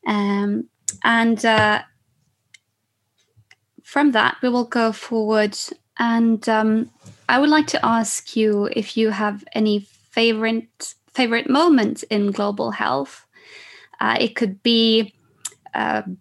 Um, 0.08 0.66
and 1.04 1.44
uh, 1.46 1.84
from 3.84 4.12
that, 4.12 4.38
we 4.42 4.50
will 4.50 4.66
go 4.66 4.92
forward. 4.92 5.58
And 5.98 6.48
um, 6.50 6.90
I 7.30 7.40
would 7.40 7.50
like 7.50 7.68
to 7.68 7.86
ask 7.86 8.36
you 8.36 8.70
if 8.72 8.98
you 8.98 9.12
have 9.12 9.44
any 9.54 9.80
favorite 10.12 10.96
favorite 11.14 11.50
moments 11.50 12.04
in 12.04 12.32
global 12.32 12.72
health. 12.72 13.26
Uh, 14.02 14.18
it 14.20 14.36
could 14.36 14.62
be 14.64 15.14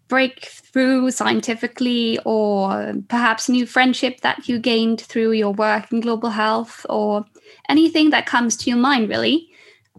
breakthrough 0.08 1.10
scientifically, 1.10 2.18
or 2.24 2.94
perhaps 3.08 3.48
new 3.48 3.66
friendship 3.66 4.20
that 4.20 4.48
you 4.48 4.58
gained 4.58 5.00
through 5.00 5.32
your 5.32 5.52
work 5.52 5.92
in 5.92 6.00
global 6.00 6.30
health, 6.30 6.84
or 6.88 7.24
anything 7.68 8.10
that 8.10 8.26
comes 8.26 8.56
to 8.56 8.70
your 8.70 8.78
mind, 8.78 9.08
really. 9.08 9.48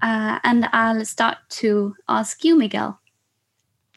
Uh, 0.01 0.39
and 0.43 0.67
I'll 0.73 1.05
start 1.05 1.37
to 1.61 1.95
ask 2.09 2.43
you, 2.43 2.57
Miguel. 2.57 2.99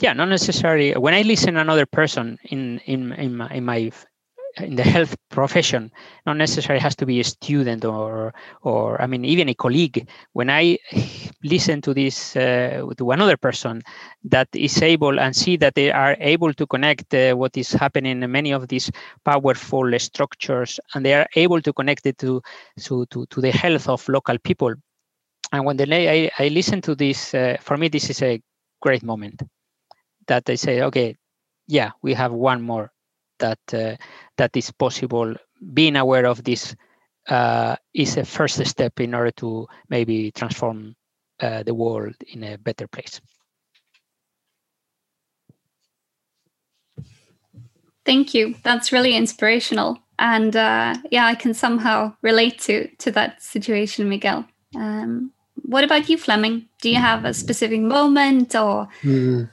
Yeah, 0.00 0.12
not 0.12 0.28
necessarily. 0.28 0.92
When 0.92 1.14
I 1.14 1.22
listen 1.22 1.56
another 1.56 1.86
person 1.86 2.38
in 2.44 2.78
in 2.86 3.12
in 3.14 3.36
my, 3.36 3.50
in 3.50 3.64
my 3.64 3.90
in 4.56 4.76
the 4.76 4.82
health 4.82 5.16
profession 5.30 5.90
not 6.26 6.36
necessarily 6.36 6.80
has 6.80 6.96
to 6.96 7.06
be 7.06 7.20
a 7.20 7.24
student 7.24 7.84
or 7.84 8.34
or 8.62 9.00
i 9.00 9.06
mean 9.06 9.24
even 9.24 9.48
a 9.48 9.54
colleague. 9.54 10.08
When 10.32 10.50
i 10.50 10.78
listen 11.44 11.80
to 11.82 11.94
this 11.94 12.36
uh, 12.36 12.82
to 12.96 13.10
another 13.10 13.36
person 13.36 13.82
that 14.24 14.48
is 14.54 14.82
able 14.82 15.20
and 15.20 15.34
see 15.34 15.56
that 15.56 15.74
they 15.74 15.92
are 15.92 16.16
able 16.20 16.52
to 16.54 16.66
connect 16.66 17.14
uh, 17.14 17.34
what 17.34 17.56
is 17.56 17.72
happening 17.72 18.22
in 18.22 18.30
many 18.30 18.52
of 18.52 18.68
these 18.68 18.90
powerful 19.24 19.98
structures 19.98 20.80
and 20.94 21.04
they 21.04 21.14
are 21.14 21.26
able 21.36 21.60
to 21.60 21.72
connect 21.72 22.06
it 22.06 22.18
to 22.18 22.42
to 22.80 23.06
to, 23.06 23.26
to 23.26 23.40
the 23.40 23.52
health 23.52 23.88
of 23.88 24.08
local 24.08 24.38
people. 24.38 24.74
And 25.52 25.64
when 25.64 25.76
they, 25.78 26.28
I, 26.28 26.30
I 26.38 26.48
listen 26.48 26.80
to 26.82 26.94
this 26.94 27.34
uh, 27.34 27.56
for 27.60 27.76
me 27.76 27.88
this 27.88 28.10
is 28.10 28.22
a 28.22 28.40
great 28.80 29.02
moment 29.02 29.42
that 30.26 30.44
they 30.44 30.56
say 30.56 30.82
okay 30.82 31.16
yeah 31.66 31.90
we 32.02 32.14
have 32.14 32.32
one 32.32 32.62
more 32.62 32.92
that 33.38 33.58
uh, 33.72 33.96
that 34.36 34.56
is 34.56 34.70
possible. 34.70 35.34
Being 35.72 35.96
aware 35.96 36.26
of 36.26 36.44
this 36.44 36.74
uh, 37.28 37.76
is 37.94 38.16
a 38.16 38.24
first 38.24 38.64
step 38.66 39.00
in 39.00 39.14
order 39.14 39.30
to 39.32 39.66
maybe 39.88 40.30
transform 40.32 40.94
uh, 41.40 41.62
the 41.62 41.74
world 41.74 42.14
in 42.32 42.44
a 42.44 42.58
better 42.58 42.88
place. 42.88 43.20
Thank 48.04 48.32
you. 48.32 48.54
That's 48.62 48.90
really 48.92 49.14
inspirational, 49.14 49.98
and 50.18 50.56
uh, 50.56 50.94
yeah, 51.10 51.26
I 51.26 51.34
can 51.34 51.52
somehow 51.52 52.14
relate 52.22 52.58
to 52.60 52.88
to 52.98 53.10
that 53.10 53.42
situation, 53.42 54.08
Miguel. 54.08 54.46
Um, 54.74 55.32
what 55.62 55.84
about 55.84 56.08
you, 56.08 56.16
Flemming? 56.16 56.68
Do 56.80 56.88
you 56.88 56.96
have 56.96 57.26
a 57.26 57.34
specific 57.34 57.80
moment, 57.80 58.54
or? 58.54 58.88
Mm. 59.02 59.50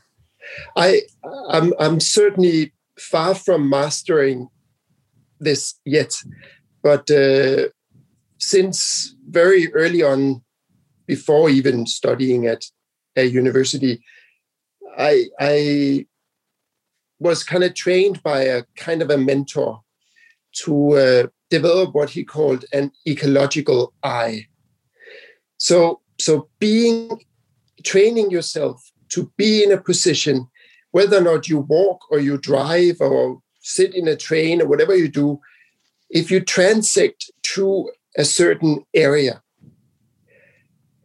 I 0.77 1.01
I'm 1.49 1.73
I'm 1.79 1.99
certainly 1.99 2.71
far 2.97 3.36
from 3.36 3.69
mastering 3.69 4.49
this 5.39 5.75
yet, 5.86 6.13
but 6.81 7.10
uh, 7.12 7.69
since 8.38 9.15
very 9.29 9.73
early 9.73 10.03
on, 10.03 10.41
before 11.08 11.49
even 11.49 11.86
studying 11.86 12.47
at 12.47 12.63
a 13.15 13.23
university, 13.23 14.01
I 14.97 15.25
I 15.39 16.08
was 17.19 17.43
kind 17.43 17.63
of 17.63 17.73
trained 17.73 18.21
by 18.23 18.41
a 18.41 18.63
kind 18.75 19.01
of 19.01 19.10
a 19.10 19.17
mentor 19.17 19.81
to 20.63 20.91
uh, 20.93 21.27
develop 21.49 21.93
what 21.93 22.10
he 22.10 22.23
called 22.23 22.65
an 22.73 22.91
ecological 23.08 23.93
eye. 24.03 24.47
So 25.58 26.01
so 26.19 26.49
being 26.60 27.21
training 27.84 28.31
yourself 28.31 28.91
to 29.10 29.31
be 29.38 29.63
in 29.63 29.71
a 29.71 29.81
position 29.81 30.47
whether 30.95 31.17
or 31.17 31.21
not 31.21 31.49
you 31.49 31.60
walk 31.60 32.10
or 32.10 32.19
you 32.19 32.38
drive 32.38 33.01
or 33.01 33.41
sit 33.60 33.93
in 33.93 34.08
a 34.08 34.15
train 34.15 34.62
or 34.62 34.65
whatever 34.65 34.95
you 34.95 35.10
do, 35.10 35.41
if 36.10 36.31
you 36.31 36.39
transect 36.39 37.29
through 37.45 37.91
a 38.15 38.23
certain 38.23 38.81
area 38.93 39.43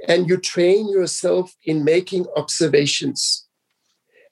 and 0.06 0.28
you 0.28 0.36
train 0.36 0.88
yourself 0.88 1.56
in 1.64 1.82
making 1.82 2.24
observations 2.36 3.48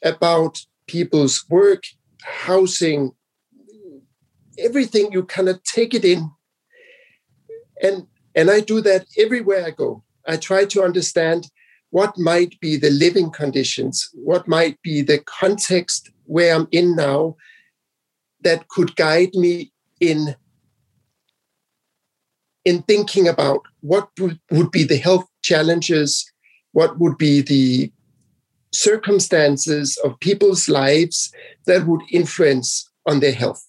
about 0.04 0.60
people's 0.86 1.44
work, 1.50 1.82
housing, 2.22 3.10
everything, 4.60 5.10
you 5.10 5.24
kind 5.24 5.48
of 5.48 5.60
take 5.64 5.92
it 5.92 6.04
in. 6.04 6.30
And, 7.82 8.06
and 8.32 8.48
I 8.48 8.60
do 8.60 8.80
that 8.82 9.06
everywhere 9.18 9.66
I 9.66 9.72
go. 9.72 10.04
I 10.24 10.36
try 10.36 10.66
to 10.66 10.84
understand 10.84 11.50
what 11.90 12.18
might 12.18 12.58
be 12.60 12.76
the 12.76 12.90
living 12.90 13.30
conditions, 13.30 14.10
what 14.12 14.46
might 14.46 14.80
be 14.82 15.02
the 15.02 15.18
context 15.18 16.10
where 16.24 16.54
I'm 16.54 16.68
in 16.70 16.94
now 16.94 17.36
that 18.42 18.68
could 18.68 18.94
guide 18.96 19.34
me 19.34 19.72
in 20.00 20.36
in 22.64 22.82
thinking 22.82 23.26
about 23.26 23.62
what 23.80 24.10
would, 24.20 24.70
be 24.70 24.84
the 24.84 24.98
health 24.98 25.26
challenges, 25.40 26.30
what 26.72 26.98
would 26.98 27.16
be 27.16 27.40
the 27.40 27.90
circumstances 28.74 29.96
of 30.04 30.20
people's 30.20 30.68
lives 30.68 31.32
that 31.64 31.86
would 31.86 32.02
influence 32.10 32.90
on 33.06 33.20
their 33.20 33.32
health. 33.32 33.64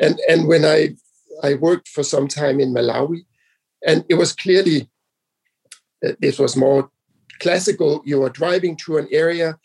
And, 0.00 0.18
and 0.28 0.48
when 0.48 0.64
I, 0.64 0.96
I 1.44 1.54
worked 1.54 1.86
for 1.86 2.02
some 2.02 2.26
time 2.26 2.58
in 2.58 2.74
Malawi, 2.74 3.24
and 3.86 4.04
it 4.08 4.14
was 4.14 4.32
clearly, 4.32 4.90
uh, 6.04 6.12
this 6.18 6.40
was 6.40 6.56
more 6.56 6.90
classical. 7.42 8.02
you 8.04 8.22
are 8.22 8.30
driving 8.30 8.76
to 8.76 8.96
an 8.96 9.08
area, 9.10 9.58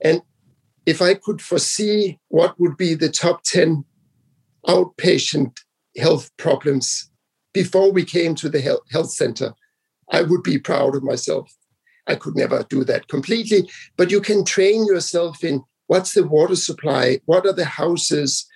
and 0.00 0.22
if 0.86 1.02
I 1.02 1.14
could 1.14 1.40
foresee 1.40 2.18
what 2.28 2.58
would 2.58 2.76
be 2.76 2.94
the 2.94 3.10
top 3.10 3.42
10 3.44 3.84
outpatient 4.66 5.58
health 5.96 6.30
problems 6.36 7.10
before 7.52 7.92
we 7.92 8.04
came 8.04 8.34
to 8.36 8.48
the 8.48 8.60
health 8.90 9.10
center, 9.10 9.52
I 10.10 10.22
would 10.22 10.42
be 10.42 10.58
proud 10.58 10.96
of 10.96 11.02
myself. 11.02 11.52
I 12.06 12.14
could 12.14 12.34
never 12.34 12.64
do 12.68 12.82
that 12.84 13.08
completely, 13.08 13.70
but 13.96 14.10
you 14.10 14.20
can 14.20 14.44
train 14.44 14.86
yourself 14.86 15.44
in 15.44 15.62
what's 15.86 16.14
the 16.14 16.26
water 16.26 16.56
supply, 16.56 17.20
what 17.26 17.46
are 17.46 17.52
the 17.52 17.64
houses, 17.64 18.46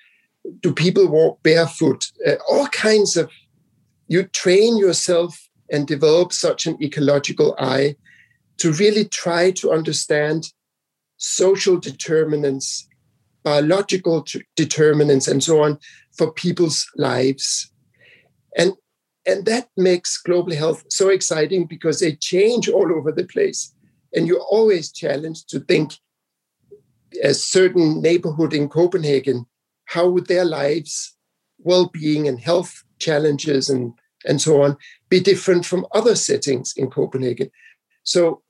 do 0.61 0.73
people 0.73 1.07
walk 1.09 1.43
barefoot, 1.43 2.11
uh, 2.27 2.37
all 2.49 2.67
kinds 2.69 3.17
of. 3.17 3.31
You 4.07 4.25
train 4.25 4.77
yourself 4.77 5.49
and 5.71 5.87
develop 5.87 6.33
such 6.33 6.67
an 6.67 6.77
ecological 6.83 7.57
eye 7.59 7.97
to 8.59 8.73
really 8.73 9.05
try 9.05 9.51
to 9.53 9.73
understand 9.73 10.53
social 11.17 11.79
determinants, 11.79 12.89
biological 13.43 14.25
determinants, 14.57 15.29
and 15.29 15.43
so 15.43 15.63
on 15.63 15.79
for 16.17 16.33
people's 16.33 16.87
lives. 16.97 17.71
And, 18.57 18.75
and 19.27 19.45
that 19.47 19.69
makes 19.77 20.19
global 20.19 20.55
health 20.55 20.85
so 20.89 21.09
exciting 21.09 21.67
because 21.67 22.01
they 22.01 22.15
change 22.17 22.69
all 22.69 22.93
over 22.93 23.11
the 23.11 23.25
place. 23.25 23.75
And 24.15 24.29
you're 24.29 24.41
always 24.41 24.93
challenged 24.93 25.49
to 25.51 25.61
think 25.61 25.95
a 27.23 27.35
certain 27.35 28.01
neighborhood 28.01 28.55
in 28.55 28.69
Copenhagen, 28.69 29.47
how 29.87 30.09
would 30.09 30.27
their 30.27 30.45
lives, 30.45 31.17
well-being 31.59 32.29
and 32.29 32.41
health 32.41 32.85
challenges 32.99 33.69
and, 33.69 33.93
and 34.25 34.41
so 34.41 34.63
on 34.63 34.77
be 35.09 35.21
different 35.21 35.67
from 35.67 35.87
other 35.93 36.15
settings 36.15 36.73
in 36.77 36.91
Copenhagen? 36.91 37.51
So 38.05 38.43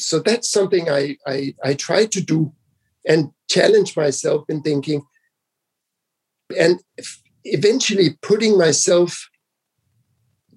so 0.00 0.18
that's 0.18 0.50
something 0.50 0.88
I, 0.88 1.16
I, 1.26 1.54
I 1.62 1.74
try 1.74 2.06
to 2.06 2.20
do 2.20 2.52
and 3.06 3.30
challenge 3.48 3.96
myself 3.96 4.44
in 4.48 4.62
thinking 4.62 5.02
and 6.58 6.80
eventually 7.44 8.18
putting 8.22 8.56
myself 8.58 9.28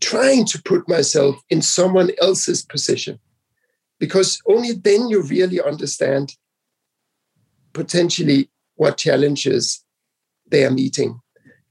trying 0.02 0.46
to 0.46 0.62
put 0.64 0.88
myself 0.90 1.38
in 1.50 1.62
someone 1.62 2.12
else's 2.22 2.64
position. 2.64 3.20
Because 4.00 4.42
only 4.48 4.74
then 4.74 5.08
you 5.08 5.22
really 5.22 5.62
understand 5.62 6.34
potentially 7.74 8.50
what 8.76 8.98
challenges 8.98 9.84
they 10.48 10.66
are 10.66 10.72
meeting. 10.72 11.22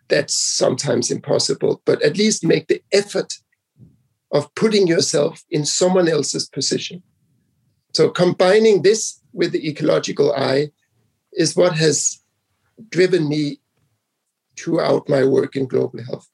That's 0.09 0.35
sometimes 0.35 1.11
impossible 1.11 1.83
but 1.85 2.03
at 2.03 2.17
least 2.17 2.45
make 2.45 2.69
the 2.69 2.83
effort 2.93 3.35
of 4.33 4.53
putting 4.55 4.87
yourself 4.87 5.45
in 5.51 5.65
someone 5.65 6.09
else's 6.09 6.49
position 6.49 7.03
so 7.95 8.11
combining 8.11 8.83
this 8.83 9.21
with 9.33 9.53
the 9.53 9.69
ecological 9.69 10.35
eye 10.35 10.71
is 11.33 11.57
what 11.57 11.75
has 11.77 12.21
driven 12.91 13.29
me 13.29 13.61
throughout 14.57 15.09
my 15.09 15.25
work 15.25 15.57
in 15.57 15.67
global 15.67 16.03
health. 16.05 16.29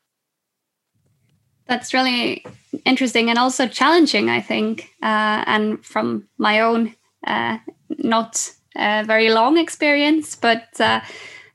That's 1.66 1.94
really 1.94 2.44
interesting 2.84 3.30
and 3.30 3.38
also 3.38 3.66
challenging, 3.68 4.28
I 4.28 4.40
think. 4.40 4.90
Uh, 5.02 5.44
and 5.46 5.84
from 5.84 6.28
my 6.36 6.60
own 6.60 6.94
uh, 7.26 7.58
not 7.98 8.50
uh, 8.76 9.04
very 9.06 9.30
long 9.30 9.56
experience, 9.58 10.34
but 10.34 10.68
uh, 10.80 11.00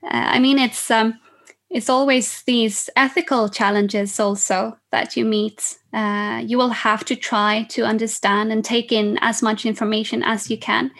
uh, 0.02 0.26
I 0.34 0.38
mean, 0.38 0.58
it's 0.58 0.90
um, 0.90 1.18
it's 1.70 1.90
always 1.90 2.42
these 2.42 2.88
ethical 2.96 3.48
challenges 3.48 4.20
also 4.20 4.78
that 4.92 5.16
you 5.16 5.24
meet. 5.24 5.76
Uh, 5.96 6.42
you 6.44 6.58
will 6.58 6.68
have 6.68 7.06
to 7.06 7.16
try 7.16 7.62
to 7.70 7.86
understand 7.86 8.52
and 8.52 8.62
take 8.62 8.92
in 8.92 9.18
as 9.22 9.42
much 9.42 9.64
information 9.64 10.22
as 10.22 10.50
you 10.50 10.58
can, 10.58 10.90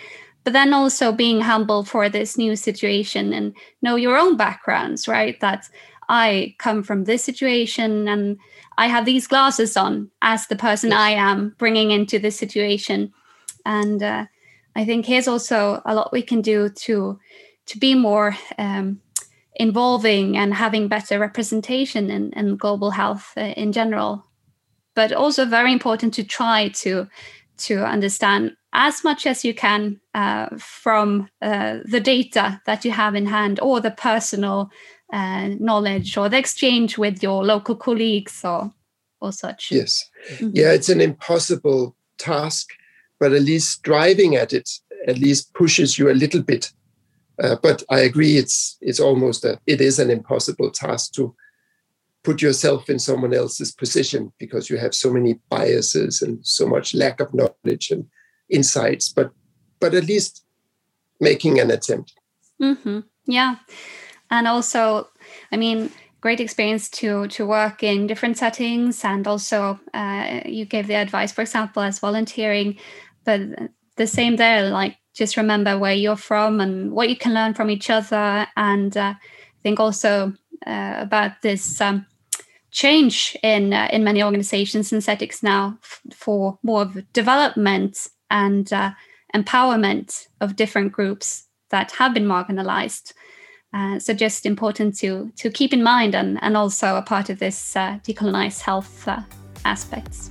but 0.43 0.55
then 0.55 0.73
also 0.73 1.13
being 1.13 1.43
humble 1.43 1.85
for 1.85 2.09
this 2.09 2.39
new 2.39 2.57
situation 2.57 3.35
and 3.35 3.55
know 3.83 3.97
your 3.97 4.17
own 4.17 4.39
backgrounds, 4.39 5.07
right? 5.07 5.39
That 5.41 5.69
I 6.09 6.55
come 6.59 6.83
from 6.83 7.05
this 7.05 7.23
situation 7.23 8.09
and 8.09 8.39
I 8.79 8.87
have 8.87 9.05
these 9.05 9.27
glasses 9.27 9.77
on 9.77 10.11
as 10.23 10.47
the 10.47 10.57
person 10.57 10.95
I 10.95 11.11
am 11.11 11.55
bringing 11.59 11.91
into 11.91 12.19
this 12.19 12.39
situation. 12.39 13.13
And 13.67 14.03
uh, 14.03 14.25
I 14.75 14.87
think 14.87 15.05
here's 15.05 15.29
also 15.29 15.83
a 15.85 15.95
lot 15.95 16.11
we 16.13 16.23
can 16.23 16.41
do 16.41 16.71
to 16.71 17.19
to 17.67 17.79
be 17.79 17.95
more 17.95 18.35
um, 18.59 19.01
involving 19.57 20.37
and 20.37 20.55
having 20.55 20.89
better 20.89 21.19
representation 21.19 22.11
in, 22.11 22.33
in 22.33 22.57
global 22.57 22.93
health 22.93 23.33
uh, 23.37 23.41
in 23.41 23.73
general 23.73 24.26
but 24.97 25.13
also 25.13 25.45
very 25.45 25.73
important 25.73 26.13
to 26.15 26.25
try 26.25 26.69
to 26.71 27.07
to 27.59 27.87
understand 27.87 28.57
as 28.73 29.05
much 29.05 29.27
as 29.27 29.45
you 29.45 29.55
can 29.55 30.01
uh, 30.15 30.49
from 30.59 31.29
uh, 31.41 31.79
the 31.85 32.01
data 32.01 32.61
that 32.67 32.85
you 32.85 32.91
have 32.91 33.15
in 33.15 33.27
hand 33.27 33.61
or 33.63 33.81
the 33.81 33.91
personal 33.91 34.71
uh, 35.13 35.49
knowledge 35.61 36.19
or 36.19 36.29
the 36.29 36.37
exchange 36.37 36.99
with 36.99 37.23
your 37.23 37.45
local 37.45 37.77
colleagues 37.77 38.45
or 38.45 38.73
or 39.21 39.33
such. 39.33 39.71
Yes. 39.71 40.11
Mm-hmm. 40.29 40.51
yeah 40.55 40.73
it's 40.73 40.89
an 40.89 41.01
impossible 41.01 41.95
task 42.19 42.71
but 43.21 43.33
at 43.33 43.43
least 43.43 43.83
driving 43.83 44.37
at 44.37 44.53
it 44.53 44.69
at 45.07 45.19
least 45.19 45.55
pushes 45.55 45.99
you 45.99 46.11
a 46.11 46.15
little 46.15 46.43
bit. 46.43 46.73
Uh, 47.43 47.57
but 47.63 47.83
I 47.91 48.01
agree, 48.01 48.37
it's 48.39 48.79
it's 48.81 49.01
almost 49.01 49.45
a 49.45 49.61
it 49.67 49.81
is 49.81 49.99
an 49.99 50.11
impossible 50.11 50.71
task 50.71 51.13
to 51.15 51.35
put 52.27 52.43
yourself 52.43 52.91
in 52.91 52.99
someone 52.99 53.33
else's 53.33 53.71
position 53.71 54.33
because 54.39 54.69
you 54.69 54.77
have 54.77 54.95
so 54.95 55.12
many 55.12 55.35
biases 55.49 56.21
and 56.21 56.45
so 56.45 56.67
much 56.67 56.93
lack 56.93 57.21
of 57.21 57.33
knowledge 57.33 57.93
and 57.93 58.05
insights. 58.51 59.09
But 59.09 59.31
but 59.79 59.95
at 59.95 60.07
least 60.07 60.45
making 61.21 61.61
an 61.61 61.71
attempt. 61.71 62.12
Mm-hmm. 62.61 63.01
Yeah, 63.27 63.57
and 64.31 64.49
also, 64.49 65.09
I 65.53 65.57
mean, 65.57 65.91
great 66.21 66.41
experience 66.41 66.91
to 67.01 67.29
to 67.29 67.47
work 67.47 67.83
in 67.83 68.09
different 68.09 68.39
settings, 68.39 69.05
and 69.05 69.27
also 69.27 69.79
uh, 69.95 70.41
you 70.45 70.65
gave 70.65 70.89
the 70.89 70.97
advice, 70.97 71.33
for 71.33 71.43
example, 71.43 71.83
as 71.83 72.01
volunteering, 72.01 72.77
but 73.25 73.41
the 73.97 74.07
same 74.07 74.37
there, 74.37 74.71
like 74.71 74.97
just 75.15 75.37
remember 75.37 75.79
where 75.79 75.95
you're 75.95 76.23
from 76.31 76.61
and 76.61 76.93
what 76.93 77.09
you 77.09 77.17
can 77.17 77.35
learn 77.35 77.55
from 77.55 77.71
each 77.71 77.89
other. 77.89 78.47
And 78.57 78.97
uh, 78.97 79.15
think 79.62 79.81
also 79.81 80.33
uh, 80.67 80.95
about 80.99 81.43
this 81.43 81.81
um, 81.81 82.07
change 82.77 83.35
in 83.43 83.73
uh, 83.73 83.89
in 83.91 84.05
many 84.05 84.23
organizations 84.23 84.93
and 84.93 85.03
settings 85.03 85.43
now 85.43 85.79
f- 85.83 86.03
for 86.12 86.59
more 86.62 86.83
of 86.83 87.12
development 87.15 88.07
and 88.31 88.71
uh, 88.71 88.91
empowerment 89.35 90.27
of 90.43 90.57
different 90.57 90.93
groups 90.93 91.49
that 91.71 91.91
have 91.93 92.12
been 92.12 92.27
marginalized. 92.27 93.15
Uh, 93.73 93.99
so 93.99 94.12
just 94.12 94.45
important 94.45 94.95
to 94.95 95.33
to 95.37 95.51
keep 95.51 95.73
in 95.73 95.83
mind 95.83 96.15
and, 96.15 96.39
and 96.43 96.55
also 96.55 96.97
a 96.97 97.03
part 97.03 97.31
of 97.31 97.39
this 97.39 97.75
uh, 97.77 97.99
health 98.61 99.09
aspects. 99.65 100.31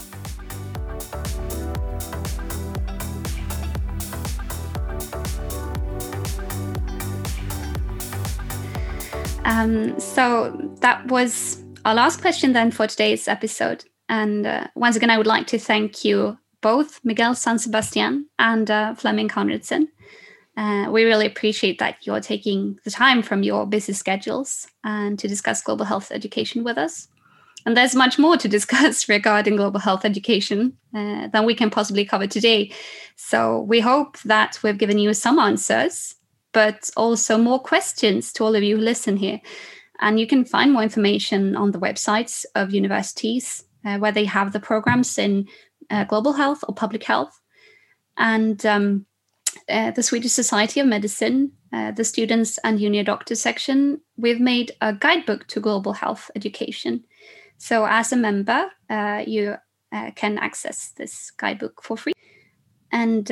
Um, 9.45 9.99
so 9.99 10.51
that 10.81 11.05
was 11.08 11.64
our 11.86 11.93
last 11.93 12.19
question 12.19 12.54
then 12.54 12.71
for 12.71 12.88
today's 12.88 13.28
episode. 13.28 13.86
And 14.10 14.45
uh, 14.45 14.67
once 14.76 14.95
again, 14.95 15.12
I 15.12 15.17
would 15.17 15.28
like 15.28 15.48
to 15.48 15.60
thank 15.60 16.04
you 16.04 16.38
both, 16.62 17.00
Miguel 17.04 17.36
San 17.36 17.60
Sebastian 17.60 18.28
and 18.39 18.69
uh, 18.69 18.95
Flemming 18.95 19.30
Konradsen. 19.30 19.88
Uh, 20.58 20.88
we 20.89 21.04
really 21.04 21.28
appreciate 21.28 21.78
that 21.80 21.98
you're 22.02 22.21
taking 22.21 22.80
the 22.86 22.91
time 22.91 23.21
from 23.21 23.43
your 23.43 23.67
busy 23.67 23.93
schedules 23.93 24.67
and 24.84 25.19
to 25.19 25.28
discuss 25.28 25.62
global 25.62 25.86
health 25.86 26.12
education 26.12 26.63
with 26.63 26.78
us. 26.78 27.08
And 27.67 27.78
there's 27.78 27.95
much 27.95 28.17
more 28.17 28.36
to 28.38 28.48
discuss 28.58 29.08
regarding 29.08 29.56
global 29.56 29.80
health 29.80 30.06
education 30.06 30.76
uh, 30.95 31.28
than 31.28 31.45
we 31.45 31.54
can 31.54 31.69
possibly 31.69 32.04
cover 32.04 32.26
today. 32.26 32.71
So 33.15 33.60
we 33.60 33.80
hope 33.80 34.17
that 34.21 34.58
we've 34.63 34.78
given 34.78 34.98
you 34.98 35.13
some 35.13 35.38
answers 35.38 36.15
but 36.56 36.89
also 36.95 37.38
more 37.38 37.60
questions 37.60 38.32
to 38.32 38.41
all 38.41 38.56
of 38.56 38.63
you 38.63 38.78
who 38.78 38.82
listen 38.82 39.17
here. 39.17 39.41
And 39.99 40.19
you 40.19 40.27
can 40.27 40.45
find 40.45 40.73
more 40.73 40.84
information 40.84 41.55
on 41.55 41.71
the 41.71 41.79
websites 41.79 42.45
of 42.55 42.73
universities 42.73 43.63
uh, 43.86 43.97
where 43.97 44.12
they 44.12 44.25
have 44.25 44.51
the 44.51 44.60
programs 44.60 45.17
in 45.17 45.47
uh, 45.89 46.03
global 46.05 46.34
health 46.34 46.63
or 46.67 46.73
public 46.73 47.03
health. 47.03 47.39
And 48.17 48.65
um, 48.65 49.05
uh, 49.69 49.91
the 49.91 50.03
Swedish 50.03 50.31
Society 50.31 50.79
of 50.79 50.88
Medicine, 50.88 51.51
uh, 51.71 51.91
the 51.91 52.03
students 52.03 52.58
and 52.63 52.79
junior 52.79 53.03
doctor 53.03 53.36
section, 53.36 54.01
we've 54.17 54.39
made 54.39 54.71
a 54.81 54.93
guidebook 54.93 55.47
to 55.47 55.60
global 55.60 55.93
health 55.93 56.31
education. 56.36 57.03
So, 57.58 57.86
as 57.86 58.12
a 58.12 58.17
member, 58.17 58.69
uh, 58.89 59.23
you 59.25 59.55
uh, 59.91 60.12
can 60.15 60.38
access 60.38 60.91
this 60.97 61.31
guidebook 61.31 61.81
for 61.81 61.97
free. 61.97 62.13
And 62.91 63.29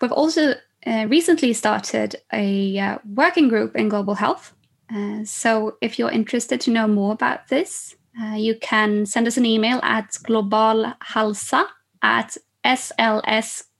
we've 0.00 0.12
also 0.12 0.54
recently 0.86 1.52
started 1.52 2.16
a 2.32 2.98
working 3.14 3.48
group 3.48 3.76
in 3.76 3.88
global 3.88 4.14
health. 4.14 4.54
Uh, 4.92 5.24
so, 5.24 5.76
if 5.80 5.98
you're 5.98 6.10
interested 6.10 6.60
to 6.62 6.70
know 6.70 6.86
more 6.86 7.12
about 7.12 7.48
this, 7.48 7.96
you 8.36 8.56
can 8.60 9.06
send 9.06 9.26
us 9.26 9.36
an 9.36 9.44
email 9.44 9.80
at 9.82 10.10
globalhalsa 10.12 11.66
at 12.02 12.36
slskuf.se. 12.64 13.74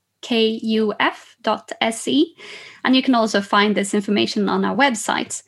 And 2.83 2.95
you 2.95 3.01
can 3.01 3.15
also 3.15 3.41
find 3.41 3.75
this 3.75 3.93
information 3.93 4.49
on 4.49 4.65
our 4.65 4.75
website. 4.75 5.41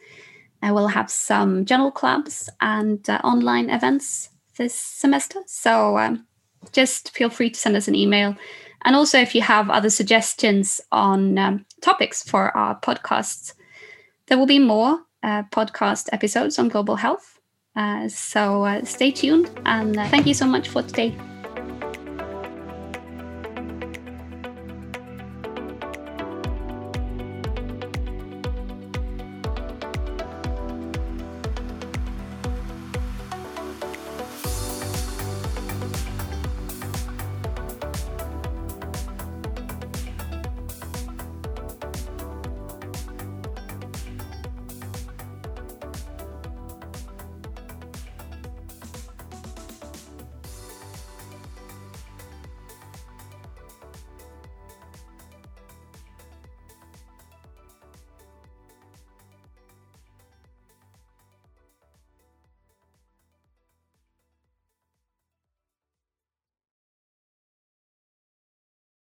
I 0.61 0.71
will 0.71 0.87
have 0.87 1.11
some 1.11 1.65
journal 1.65 1.91
clubs 1.91 2.49
and 2.61 3.07
uh, 3.09 3.19
online 3.23 3.69
events 3.69 4.29
this 4.57 4.73
semester. 4.73 5.41
So 5.45 5.97
um, 5.97 6.25
just 6.71 7.15
feel 7.15 7.29
free 7.29 7.51
to 7.51 7.59
send 7.59 7.75
us 7.75 7.87
an 7.87 7.95
email. 7.95 8.35
And 8.83 8.95
also, 8.95 9.19
if 9.19 9.35
you 9.35 9.41
have 9.41 9.69
other 9.69 9.89
suggestions 9.89 10.79
on 10.91 11.37
um, 11.37 11.65
topics 11.81 12.23
for 12.23 12.55
our 12.55 12.79
podcasts, 12.79 13.53
there 14.27 14.37
will 14.37 14.45
be 14.45 14.59
more 14.59 14.93
uh, 14.93 15.03
podcast 15.23 16.09
episodes 16.11 16.59
on 16.59 16.69
global 16.69 16.95
health. 16.95 17.39
Uh, 17.75 18.07
so 18.09 18.63
uh, 18.63 18.83
stay 18.83 19.11
tuned 19.11 19.49
and 19.65 19.97
uh, 19.97 20.07
thank 20.07 20.25
you 20.25 20.33
so 20.33 20.47
much 20.47 20.67
for 20.67 20.81
today. 20.81 21.15